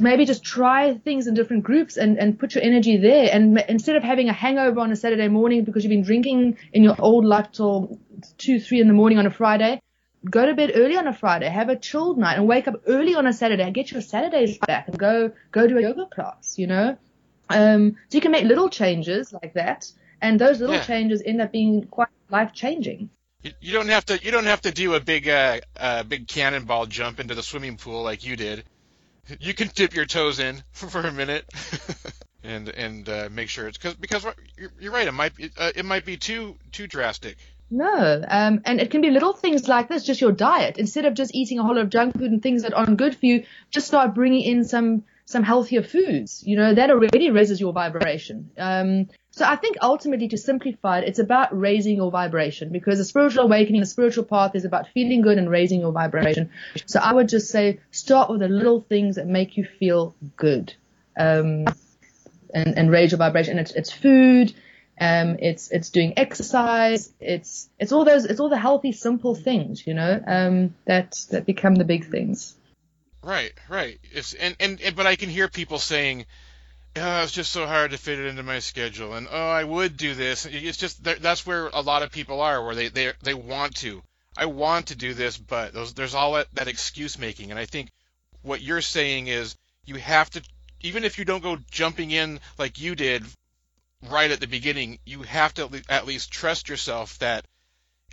[0.00, 3.28] maybe just try things in different groups and, and put your energy there.
[3.32, 6.58] And m- instead of having a hangover on a Saturday morning because you've been drinking
[6.72, 7.96] in your old life till
[8.38, 9.80] two, three in the morning on a Friday,
[10.28, 13.14] go to bed early on a Friday, have a chilled night, and wake up early
[13.14, 16.58] on a Saturday and get your Saturdays back and go go to a yoga class.
[16.58, 16.98] You know,
[17.48, 20.84] um, so you can make little changes like that, and those little Yeah.
[20.84, 23.10] changes end up being quite life changing.
[23.42, 24.22] You, you don't have to.
[24.22, 27.76] You don't have to do a big, uh, uh, big cannonball jump into the swimming
[27.76, 28.64] pool like you did.
[29.40, 31.44] You can dip your toes in for a minute,
[32.42, 34.24] and and uh, make sure it's because because
[34.56, 35.06] you're, you're right.
[35.06, 37.36] It might be uh, it might be too too drastic.
[37.70, 40.78] No, um, and it can be little things like this, just your diet.
[40.78, 43.16] Instead of just eating a whole lot of junk food and things that aren't good
[43.16, 46.42] for you, just start bringing in some some healthier foods.
[46.46, 48.50] You know, that already raises your vibration.
[48.58, 53.04] Um, so I think ultimately, to simplify it, it's about raising your vibration because a
[53.04, 56.50] spiritual awakening, a spiritual path is about feeling good and raising your vibration.
[56.86, 60.74] So I would just say start with the little things that make you feel good.
[61.18, 61.64] Um,
[62.54, 63.58] and, and raise your vibration.
[63.58, 64.54] And it's, it's food,
[65.00, 69.86] um, it's it's doing exercise, it's it's all those it's all the healthy simple things,
[69.86, 72.54] you know, um, that that become the big things.
[73.22, 73.98] Right, right.
[74.12, 76.26] It's and, and and but I can hear people saying,
[76.96, 79.96] oh, it's just so hard to fit it into my schedule, and oh, I would
[79.96, 80.46] do this.
[80.46, 84.02] It's just that's where a lot of people are, where they they they want to.
[84.36, 87.66] I want to do this, but those, there's all that, that excuse making, and I
[87.66, 87.90] think
[88.42, 90.42] what you're saying is you have to,
[90.82, 93.24] even if you don't go jumping in like you did
[94.10, 97.44] right at the beginning, you have to at least trust yourself that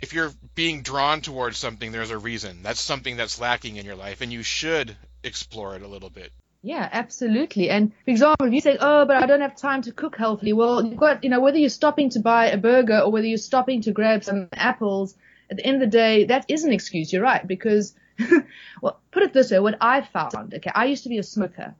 [0.02, 2.62] if you're being drawn towards something, there's a reason.
[2.62, 6.32] That's something that's lacking in your life, and you should explore it a little bit.
[6.62, 7.70] Yeah, absolutely.
[7.70, 10.52] And for example, if you say, "Oh, but I don't have time to cook healthily,"
[10.52, 13.38] well, you've got, you know, whether you're stopping to buy a burger or whether you're
[13.38, 15.16] stopping to grab some apples,
[15.50, 17.12] at the end of the day, that is an excuse.
[17.12, 17.94] You're right because,
[18.80, 21.74] well, put it this way: what I found, okay, I used to be a smoker,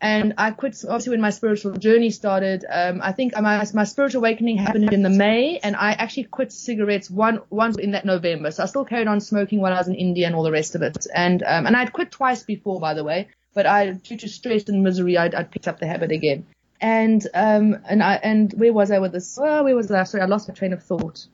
[0.00, 2.64] and I quit obviously when my spiritual journey started.
[2.70, 6.52] Um, I think my my spiritual awakening happened in the May, and I actually quit
[6.52, 8.50] cigarettes one once in that November.
[8.52, 10.76] So I still carried on smoking while I was in India and all the rest
[10.76, 11.06] of it.
[11.12, 14.68] And um, and I'd quit twice before, by the way, but I due to stress
[14.68, 16.46] and misery, I'd, I'd picked up the habit again.
[16.80, 19.36] And um and I and where was I with this?
[19.36, 20.04] Oh, where was I?
[20.04, 21.26] Sorry, I lost my train of thought.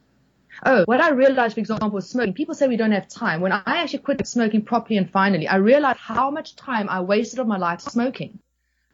[0.65, 3.41] Oh, what I realized, for example, with smoking, people say we don't have time.
[3.41, 7.41] When I actually quit smoking properly and finally, I realized how much time I wasted
[7.41, 8.39] of my life smoking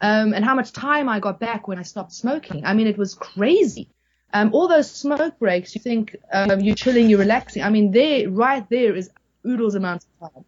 [0.00, 2.64] um, and how much time I got back when I stopped smoking.
[2.64, 3.88] I mean, it was crazy.
[4.32, 7.62] Um, all those smoke breaks, you think um, you're chilling, you're relaxing.
[7.62, 9.10] I mean, there, right there is
[9.46, 10.44] oodles amounts of time.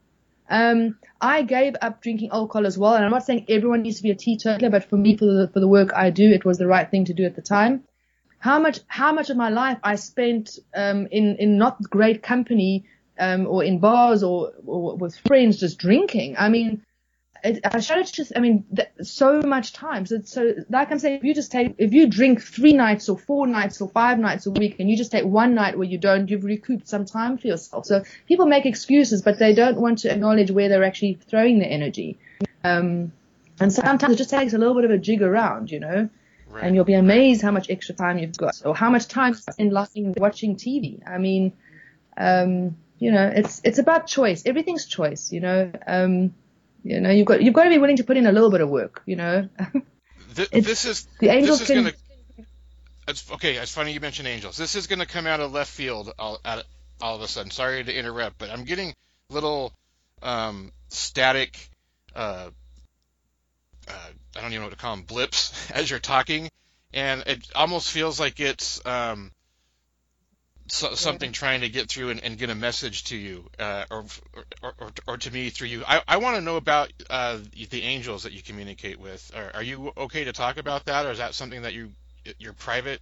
[0.48, 4.02] Um, I gave up drinking alcohol as well, and I'm not saying everyone needs to
[4.02, 6.58] be a teetotaler, but for me, for the, for the work I do, it was
[6.58, 7.84] the right thing to do at the time.
[8.38, 12.84] How much, how much of my life I spent um, in in not great company
[13.18, 16.36] um, or in bars or, or with friends just drinking.
[16.38, 16.82] I mean,
[17.44, 20.06] it, I started to just, I mean, th- so much time.
[20.06, 23.18] So, so like I'm saying, if you just take, if you drink three nights or
[23.18, 25.98] four nights or five nights a week and you just take one night where you
[25.98, 27.86] don't, you've recouped some time for yourself.
[27.86, 31.70] So people make excuses, but they don't want to acknowledge where they're actually throwing their
[31.70, 32.18] energy.
[32.62, 33.12] Um,
[33.58, 36.08] and sometimes it just takes a little bit of a jig around, you know,
[36.48, 36.64] right.
[36.64, 39.70] and you'll be amazed how much extra time you've got or how much time in
[39.70, 41.00] lying watching TV.
[41.08, 41.52] I mean,
[42.16, 44.44] um, you know, it's, it's about choice.
[44.46, 46.34] Everything's choice, you know, um,
[46.84, 48.60] you know, you've got you've got to be willing to put in a little bit
[48.60, 49.02] of work.
[49.06, 49.48] You know.
[50.34, 51.84] Th- this is the angels this is can.
[51.84, 51.96] Gonna,
[53.08, 54.56] it's, okay, it's funny you mentioned angels.
[54.56, 56.38] This is going to come out of left field all,
[57.00, 57.50] all of a sudden.
[57.50, 58.94] Sorry to interrupt, but I'm getting
[59.28, 59.72] little
[60.22, 61.68] um, static.
[62.14, 62.50] Uh,
[63.88, 63.92] uh,
[64.36, 66.48] I don't even know what to call them blips as you're talking,
[66.94, 69.32] and it almost feels like it's um,
[70.68, 74.04] so, something trying to get through and, and, get a message to you uh, or,
[74.62, 75.84] or, or, or, to me through you.
[75.86, 77.38] I, I want to know about uh,
[77.70, 79.30] the angels that you communicate with.
[79.34, 81.90] Are, are, you okay to talk about that, or is that something that you
[82.38, 83.00] you're private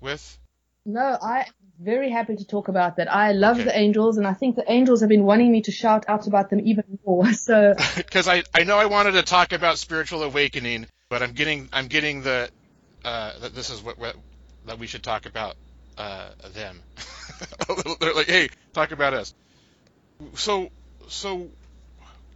[0.00, 0.38] with?
[0.86, 1.46] No, I'm
[1.80, 3.12] very happy to talk about that.
[3.12, 3.64] I love okay.
[3.64, 6.50] the angels, and I think the angels have been wanting me to shout out about
[6.50, 7.32] them even more.
[7.32, 11.68] So because I, I know I wanted to talk about spiritual awakening, but I'm getting
[11.72, 12.48] I'm getting the
[13.04, 14.16] uh, that this is what, what
[14.66, 15.56] that we should talk about
[15.98, 16.80] uh, them.
[18.00, 19.34] They're like, hey, talk about us.
[20.34, 20.70] So,
[21.08, 21.48] so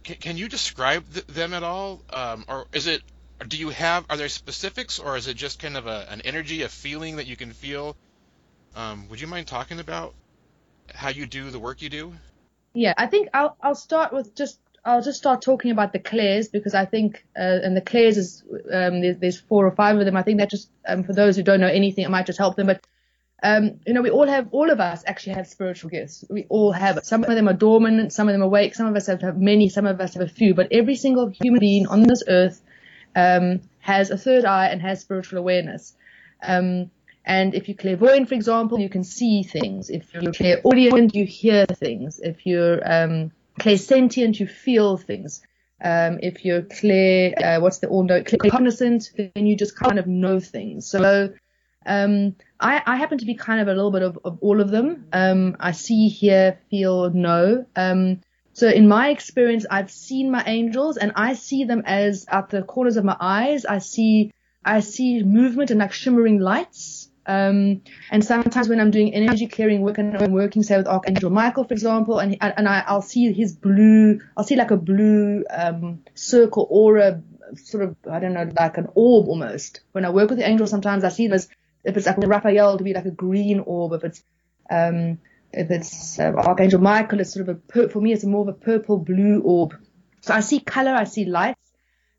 [0.03, 3.01] can, can you describe th- them at all, um, or is it?
[3.47, 4.05] Do you have?
[4.09, 7.27] Are there specifics, or is it just kind of a, an energy, a feeling that
[7.27, 7.95] you can feel?
[8.75, 10.13] Um, would you mind talking about
[10.93, 12.13] how you do the work you do?
[12.73, 16.47] Yeah, I think I'll I'll start with just I'll just start talking about the clairs
[16.47, 20.05] because I think, uh, and the clairs is um, there's, there's, four or five of
[20.05, 20.15] them.
[20.15, 22.55] I think that just um, for those who don't know anything, it might just help
[22.55, 22.67] them.
[22.67, 22.85] But
[23.41, 26.25] um, you know, we all have, all of us actually have spiritual gifts.
[26.29, 27.05] We all have it.
[27.05, 29.37] Some of them are dormant, some of them are awake, some of us have, have
[29.37, 32.61] many, some of us have a few, but every single human being on this earth,
[33.15, 35.95] um, has a third eye and has spiritual awareness.
[36.43, 36.91] Um,
[37.25, 39.89] and if you're clairvoyant, for example, you can see things.
[39.89, 42.19] If you're clairaudient, you hear things.
[42.19, 45.41] If you're um, clairsentient, you feel things.
[45.81, 50.07] Um, if you're clear, uh, what's the all know, cognizant, then you just kind of
[50.07, 50.89] know things.
[50.89, 51.33] So
[51.85, 54.69] um, I, I, happen to be kind of a little bit of, of all of
[54.69, 55.05] them.
[55.13, 57.65] Um, I see, hear, feel, know.
[57.75, 58.19] Um,
[58.53, 62.61] so in my experience, I've seen my angels and I see them as at the
[62.61, 63.65] corners of my eyes.
[63.65, 64.33] I see,
[64.65, 67.09] I see movement and like shimmering lights.
[67.25, 71.29] Um, and sometimes when I'm doing energy clearing work and I'm working, say with Archangel
[71.29, 75.45] Michael, for example, and, and I, will see his blue, I'll see like a blue,
[75.49, 77.21] um, circle aura,
[77.55, 79.81] sort of, I don't know, like an orb almost.
[79.91, 81.47] When I work with the angels, sometimes I see them as
[81.89, 84.23] if it's like Raphael to be like a green orb, if it's
[84.69, 85.19] um,
[85.51, 88.53] if it's uh, Archangel Michael, it's sort of a for me it's more of a
[88.53, 89.75] purple blue orb.
[90.21, 91.59] So I see color, I see lights,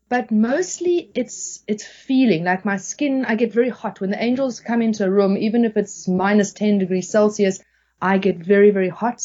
[0.09, 3.25] but mostly it's it's feeling like my skin.
[3.25, 6.53] I get very hot when the angels come into a room, even if it's minus
[6.53, 7.59] 10 degrees Celsius.
[8.01, 9.21] I get very very hot,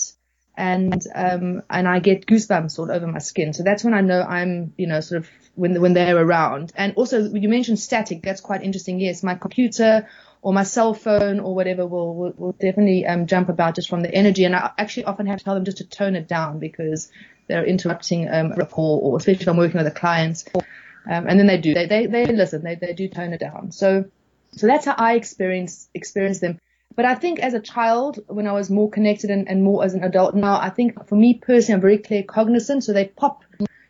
[0.56, 3.52] and um, and I get goosebumps all over my skin.
[3.52, 6.72] So that's when I know I'm you know sort of when when they're around.
[6.76, 8.22] And also, you mentioned static.
[8.22, 9.00] That's quite interesting.
[9.00, 10.06] Yes, my computer
[10.46, 14.02] or my cell phone or whatever will will, will definitely um, jump about just from
[14.02, 14.44] the energy.
[14.44, 17.10] And I actually often have to tell them just to tone it down because
[17.48, 20.44] they're interrupting um, rapport, or especially if I'm working with a client.
[20.54, 21.74] Um, and then they do.
[21.74, 22.62] They they they listen.
[22.62, 23.72] They they do tone it down.
[23.72, 24.04] So
[24.52, 26.60] so that's how I experience experience them.
[26.94, 29.94] But I think as a child, when I was more connected and, and more as
[29.94, 32.84] an adult now, I think for me personally, I'm very claircognizant.
[32.84, 33.42] So they pop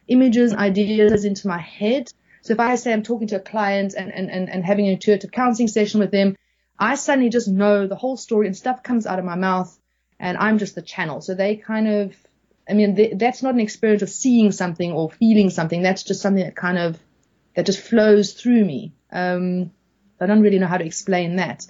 [0.08, 2.10] images, ideas into my head.
[2.40, 4.94] So if I say I'm talking to a client and, and, and, and having an
[4.94, 6.34] intuitive counseling session with them,
[6.78, 9.76] I suddenly just know the whole story and stuff comes out of my mouth
[10.18, 11.20] and I'm just the channel.
[11.20, 12.16] So they kind of,
[12.68, 15.82] I mean, they, that's not an experience of seeing something or feeling something.
[15.82, 16.98] That's just something that kind of,
[17.54, 18.94] that just flows through me.
[19.10, 19.70] Um,
[20.20, 21.66] I don't really know how to explain that.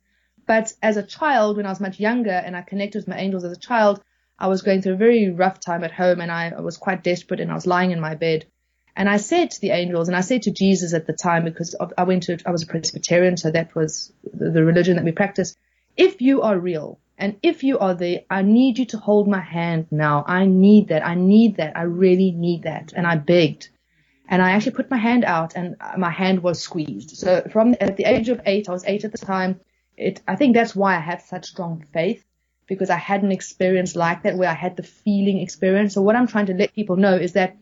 [0.47, 3.45] But as a child, when I was much younger and I connected with my angels
[3.45, 4.01] as a child,
[4.39, 7.41] I was going through a very rough time at home and I was quite desperate
[7.41, 8.47] and I was lying in my bed.
[8.97, 11.77] And I said to the angels and I said to Jesus at the time because
[11.99, 15.59] I went to, I was a Presbyterian, so that was the religion that we practiced.
[15.99, 19.41] If you are real and if you are there, I need you to hold my
[19.41, 20.25] hand now.
[20.27, 21.07] I need that.
[21.07, 21.77] I need that.
[21.77, 22.95] I really need that.
[22.97, 23.69] And I begged.
[24.29, 27.17] And I actually put my hand out and my hand was squeezed.
[27.19, 29.61] So from at the age of eight, I was eight at the time.
[29.97, 32.25] It, I think that's why I have such strong faith
[32.67, 35.95] because I had an experience like that where I had the feeling experience.
[35.95, 37.57] So what I'm trying to let people know is that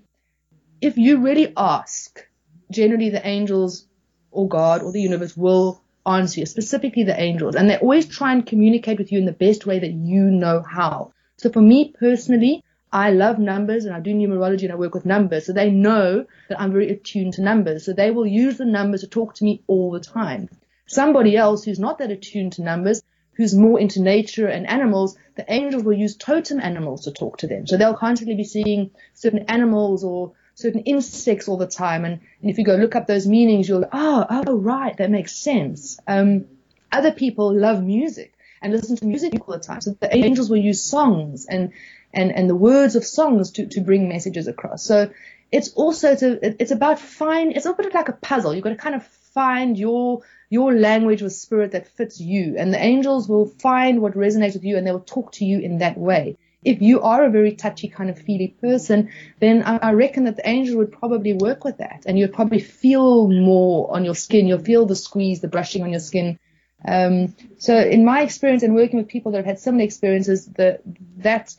[0.85, 2.27] if you really ask,
[2.71, 3.87] generally the angels
[4.31, 7.55] or God or the universe will answer you, specifically the angels.
[7.55, 10.63] And they always try and communicate with you in the best way that you know
[10.63, 11.13] how.
[11.39, 12.63] So for me personally,
[12.93, 15.47] I love numbers and I do numerology and I work with numbers.
[15.47, 17.87] So they know that I'm very attuned to numbers.
[17.87, 20.51] So they will use the numbers to talk to me all the time.
[20.87, 23.03] Somebody else who's not that attuned to numbers,
[23.37, 27.47] who's more into nature and animals, the angels will use totem animals to talk to
[27.47, 27.67] them.
[27.67, 32.05] So they'll constantly be seeing certain animals or certain insects all the time.
[32.05, 35.35] And, and if you go look up those meanings, you'll, oh, oh, right, that makes
[35.35, 35.99] sense.
[36.07, 36.47] Um,
[36.93, 38.33] other people love music
[38.63, 39.81] and listen to music all the time.
[39.81, 41.73] So the angels will use songs and
[42.15, 44.85] and, and the words of songs to, to bring messages across.
[44.85, 45.11] So
[45.53, 48.55] it's also to, it's about find, it's a bit like a puzzle.
[48.55, 52.57] You've got to kind of find your, your language with spirit that fits you.
[52.57, 55.59] And the angels will find what resonates with you and they will talk to you
[55.59, 56.39] in that way.
[56.65, 59.11] If you are a very touchy kind of feely person,
[59.41, 62.61] then I, I reckon that the angel would probably work with that and you'd probably
[62.61, 64.47] feel more on your skin.
[64.47, 66.39] You'll feel the squeeze, the brushing on your skin.
[66.87, 70.81] Um, so in my experience and working with people that have had similar experiences, the,
[71.19, 71.55] that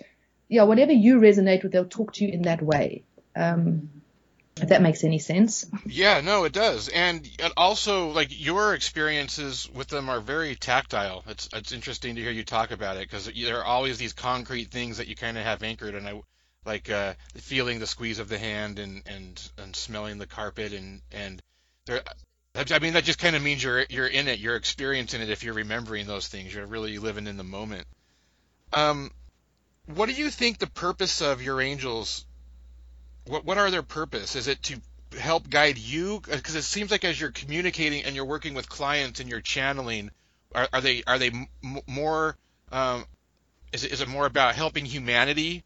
[0.47, 3.03] yeah, whatever you resonate with, they'll talk to you in that way.
[3.36, 3.89] Um,
[4.62, 5.66] if that makes any sense.
[5.86, 6.88] Yeah, no, it does.
[6.88, 11.24] And also, like your experiences with them are very tactile.
[11.28, 14.72] It's it's interesting to hear you talk about it because there are always these concrete
[14.72, 16.22] things that you kind of have anchored, and I
[16.66, 21.01] like uh, feeling the squeeze of the hand and and and smelling the carpet and
[21.12, 21.41] and
[21.86, 22.01] there.
[22.56, 25.30] I mean, that just kind of means you're you're in it, you're experiencing it.
[25.30, 27.86] If you're remembering those things, you're really living in the moment.
[28.72, 29.12] Um,
[29.86, 32.26] what do you think the purpose of your angels?
[33.28, 34.36] What what are their purpose?
[34.36, 34.80] Is it to
[35.17, 36.21] help guide you?
[36.21, 40.11] Because it seems like as you're communicating and you're working with clients and you're channeling,
[40.53, 41.32] are, are they are they
[41.63, 42.36] m- more?
[42.71, 43.05] Um,
[43.71, 45.63] is it is it more about helping humanity?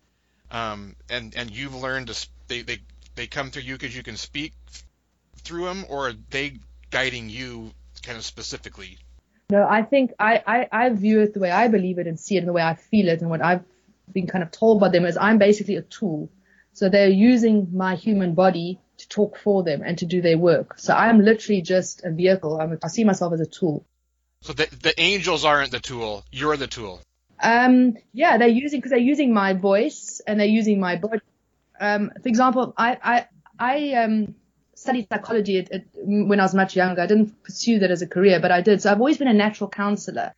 [0.51, 2.80] Um, and and you've learned to they they
[3.16, 4.53] they come through you because you can speak
[5.38, 6.60] through them, or are they
[6.91, 7.72] guiding you
[8.03, 8.97] kind of specifically?
[9.51, 12.36] No, I think I, I, I view it the way I believe it and see
[12.36, 13.64] it and the way I feel it and what I've
[14.14, 16.30] been kind of told by them is I'm basically a tool.
[16.74, 20.78] So they're using my human body to talk for them and to do their work.
[20.78, 22.59] So I'm literally just a vehicle.
[22.59, 23.86] I'm, I see myself as a tool.
[24.41, 26.24] So the, the angels aren't the tool.
[26.32, 27.01] You're the tool.
[27.41, 31.22] Um, yeah, they're using, cause they're using my voice and they're using my body.
[31.80, 34.36] Um, for example, I, I, I, um,
[34.80, 37.01] studied psychology at, at, when I was much younger.
[37.01, 38.82] I didn't pursue that as a career, but I did.
[38.82, 40.34] So I've always been a natural counselor.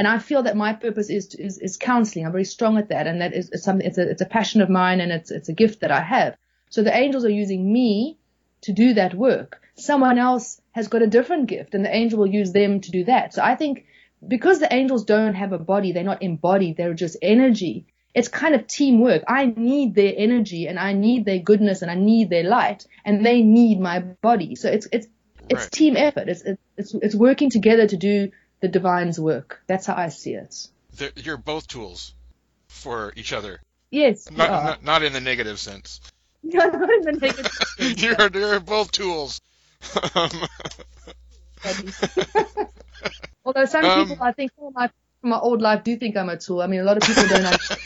[0.00, 2.24] And I feel that my purpose is, is, is counseling.
[2.24, 3.06] I'm very strong at that.
[3.06, 5.50] And that is, is something, it's a, it's a passion of mine and it's, it's
[5.50, 6.38] a gift that I have.
[6.70, 8.16] So the angels are using me
[8.62, 9.60] to do that work.
[9.76, 13.04] Someone else has got a different gift and the angel will use them to do
[13.04, 13.34] that.
[13.34, 13.84] So I think
[14.26, 17.84] because the angels don't have a body, they're not embodied, they're just energy.
[18.14, 19.24] It's kind of teamwork.
[19.28, 23.26] I need their energy and I need their goodness and I need their light and
[23.26, 24.54] they need my body.
[24.54, 25.08] So it's, it's,
[25.50, 25.72] it's right.
[25.72, 26.30] team effort.
[26.30, 26.42] It's,
[26.78, 28.30] it's, it's working together to do
[28.60, 29.62] the divine's work.
[29.66, 30.68] That's how I see it.
[30.96, 32.14] They're, you're both tools
[32.68, 33.60] for each other.
[33.90, 34.30] Yes.
[34.30, 36.00] Not, not, not, in the negative sense.
[36.42, 38.02] No, not in the negative sense.
[38.02, 39.40] you're, you're both tools.
[43.44, 44.90] Although some um, people, I think, from my,
[45.20, 46.62] from my old life, do think I'm a tool.
[46.62, 47.44] I mean, a lot of people don't.
[47.44, 47.80] understand,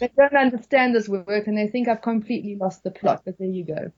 [0.00, 3.22] they don't understand this work, and they think I've completely lost the plot.
[3.24, 3.92] But there you go.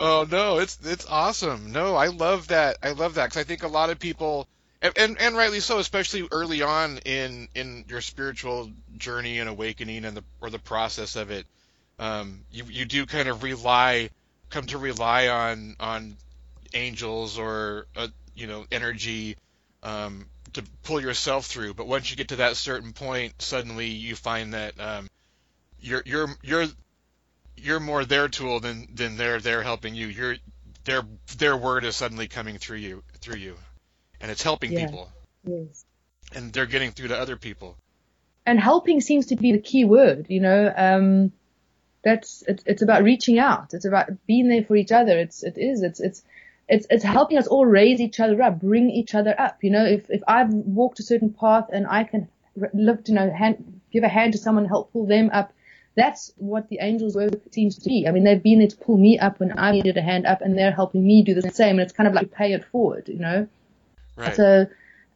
[0.00, 1.70] Oh no, it's it's awesome.
[1.70, 2.78] No, I love that.
[2.82, 4.48] I love that because I think a lot of people,
[4.82, 10.04] and, and and rightly so, especially early on in in your spiritual journey and awakening
[10.04, 11.46] and the or the process of it,
[11.98, 14.10] um, you you do kind of rely,
[14.48, 16.16] come to rely on on
[16.74, 19.36] angels or uh, you know energy
[19.82, 21.74] um, to pull yourself through.
[21.74, 25.10] But once you get to that certain point, suddenly you find that um,
[25.80, 26.66] you're you're you're
[27.62, 30.06] you're more their tool than than they're they're helping you.
[30.06, 30.36] You're
[30.84, 31.02] their
[31.38, 33.56] their word is suddenly coming through you through you,
[34.20, 34.86] and it's helping Yeah.
[34.86, 35.08] people,
[35.44, 35.84] Yes.
[36.34, 37.76] and they're getting through to other people.
[38.46, 41.30] and helping seems to be the key word you know um
[42.02, 45.58] that's it's it's about reaching out it's about being there for each other it's it
[45.58, 46.22] is it's it's
[46.68, 49.84] it's it's helping us all raise each other up bring each other up you know
[49.84, 52.28] if if i've walked a certain path and i can
[52.72, 55.52] lift you know hand give a hand to someone help pull them up
[56.00, 58.96] that's what the angels work seems to be i mean they've been there to pull
[58.96, 61.74] me up when i needed a hand up and they're helping me do the same
[61.76, 63.46] and it's kind of like pay it forward you know
[64.16, 64.36] Right.
[64.36, 64.66] so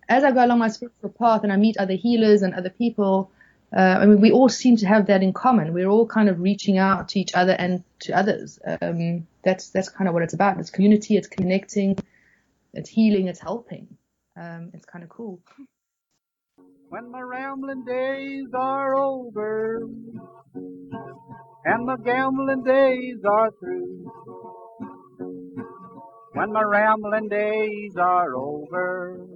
[0.09, 3.31] as I go along my spiritual path and I meet other healers and other people,
[3.77, 5.73] uh, I mean, we all seem to have that in common.
[5.73, 8.59] We're all kind of reaching out to each other and to others.
[8.65, 10.59] Um, that's that's kind of what it's about.
[10.61, 11.17] It's community.
[11.17, 11.99] It's connecting.
[12.73, 13.29] It's healing.
[13.29, 13.97] It's helping.
[14.37, 15.41] Um, it's kind of cool.
[16.95, 19.89] When my rambling days are over
[21.65, 24.13] and my gambling days are through.
[26.35, 29.27] When my rambling days are over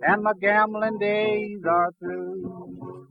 [0.00, 3.06] and my gambling days are through.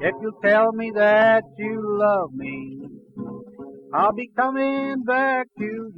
[0.00, 2.86] If you tell me that you love me,
[3.94, 5.90] I'll be coming back to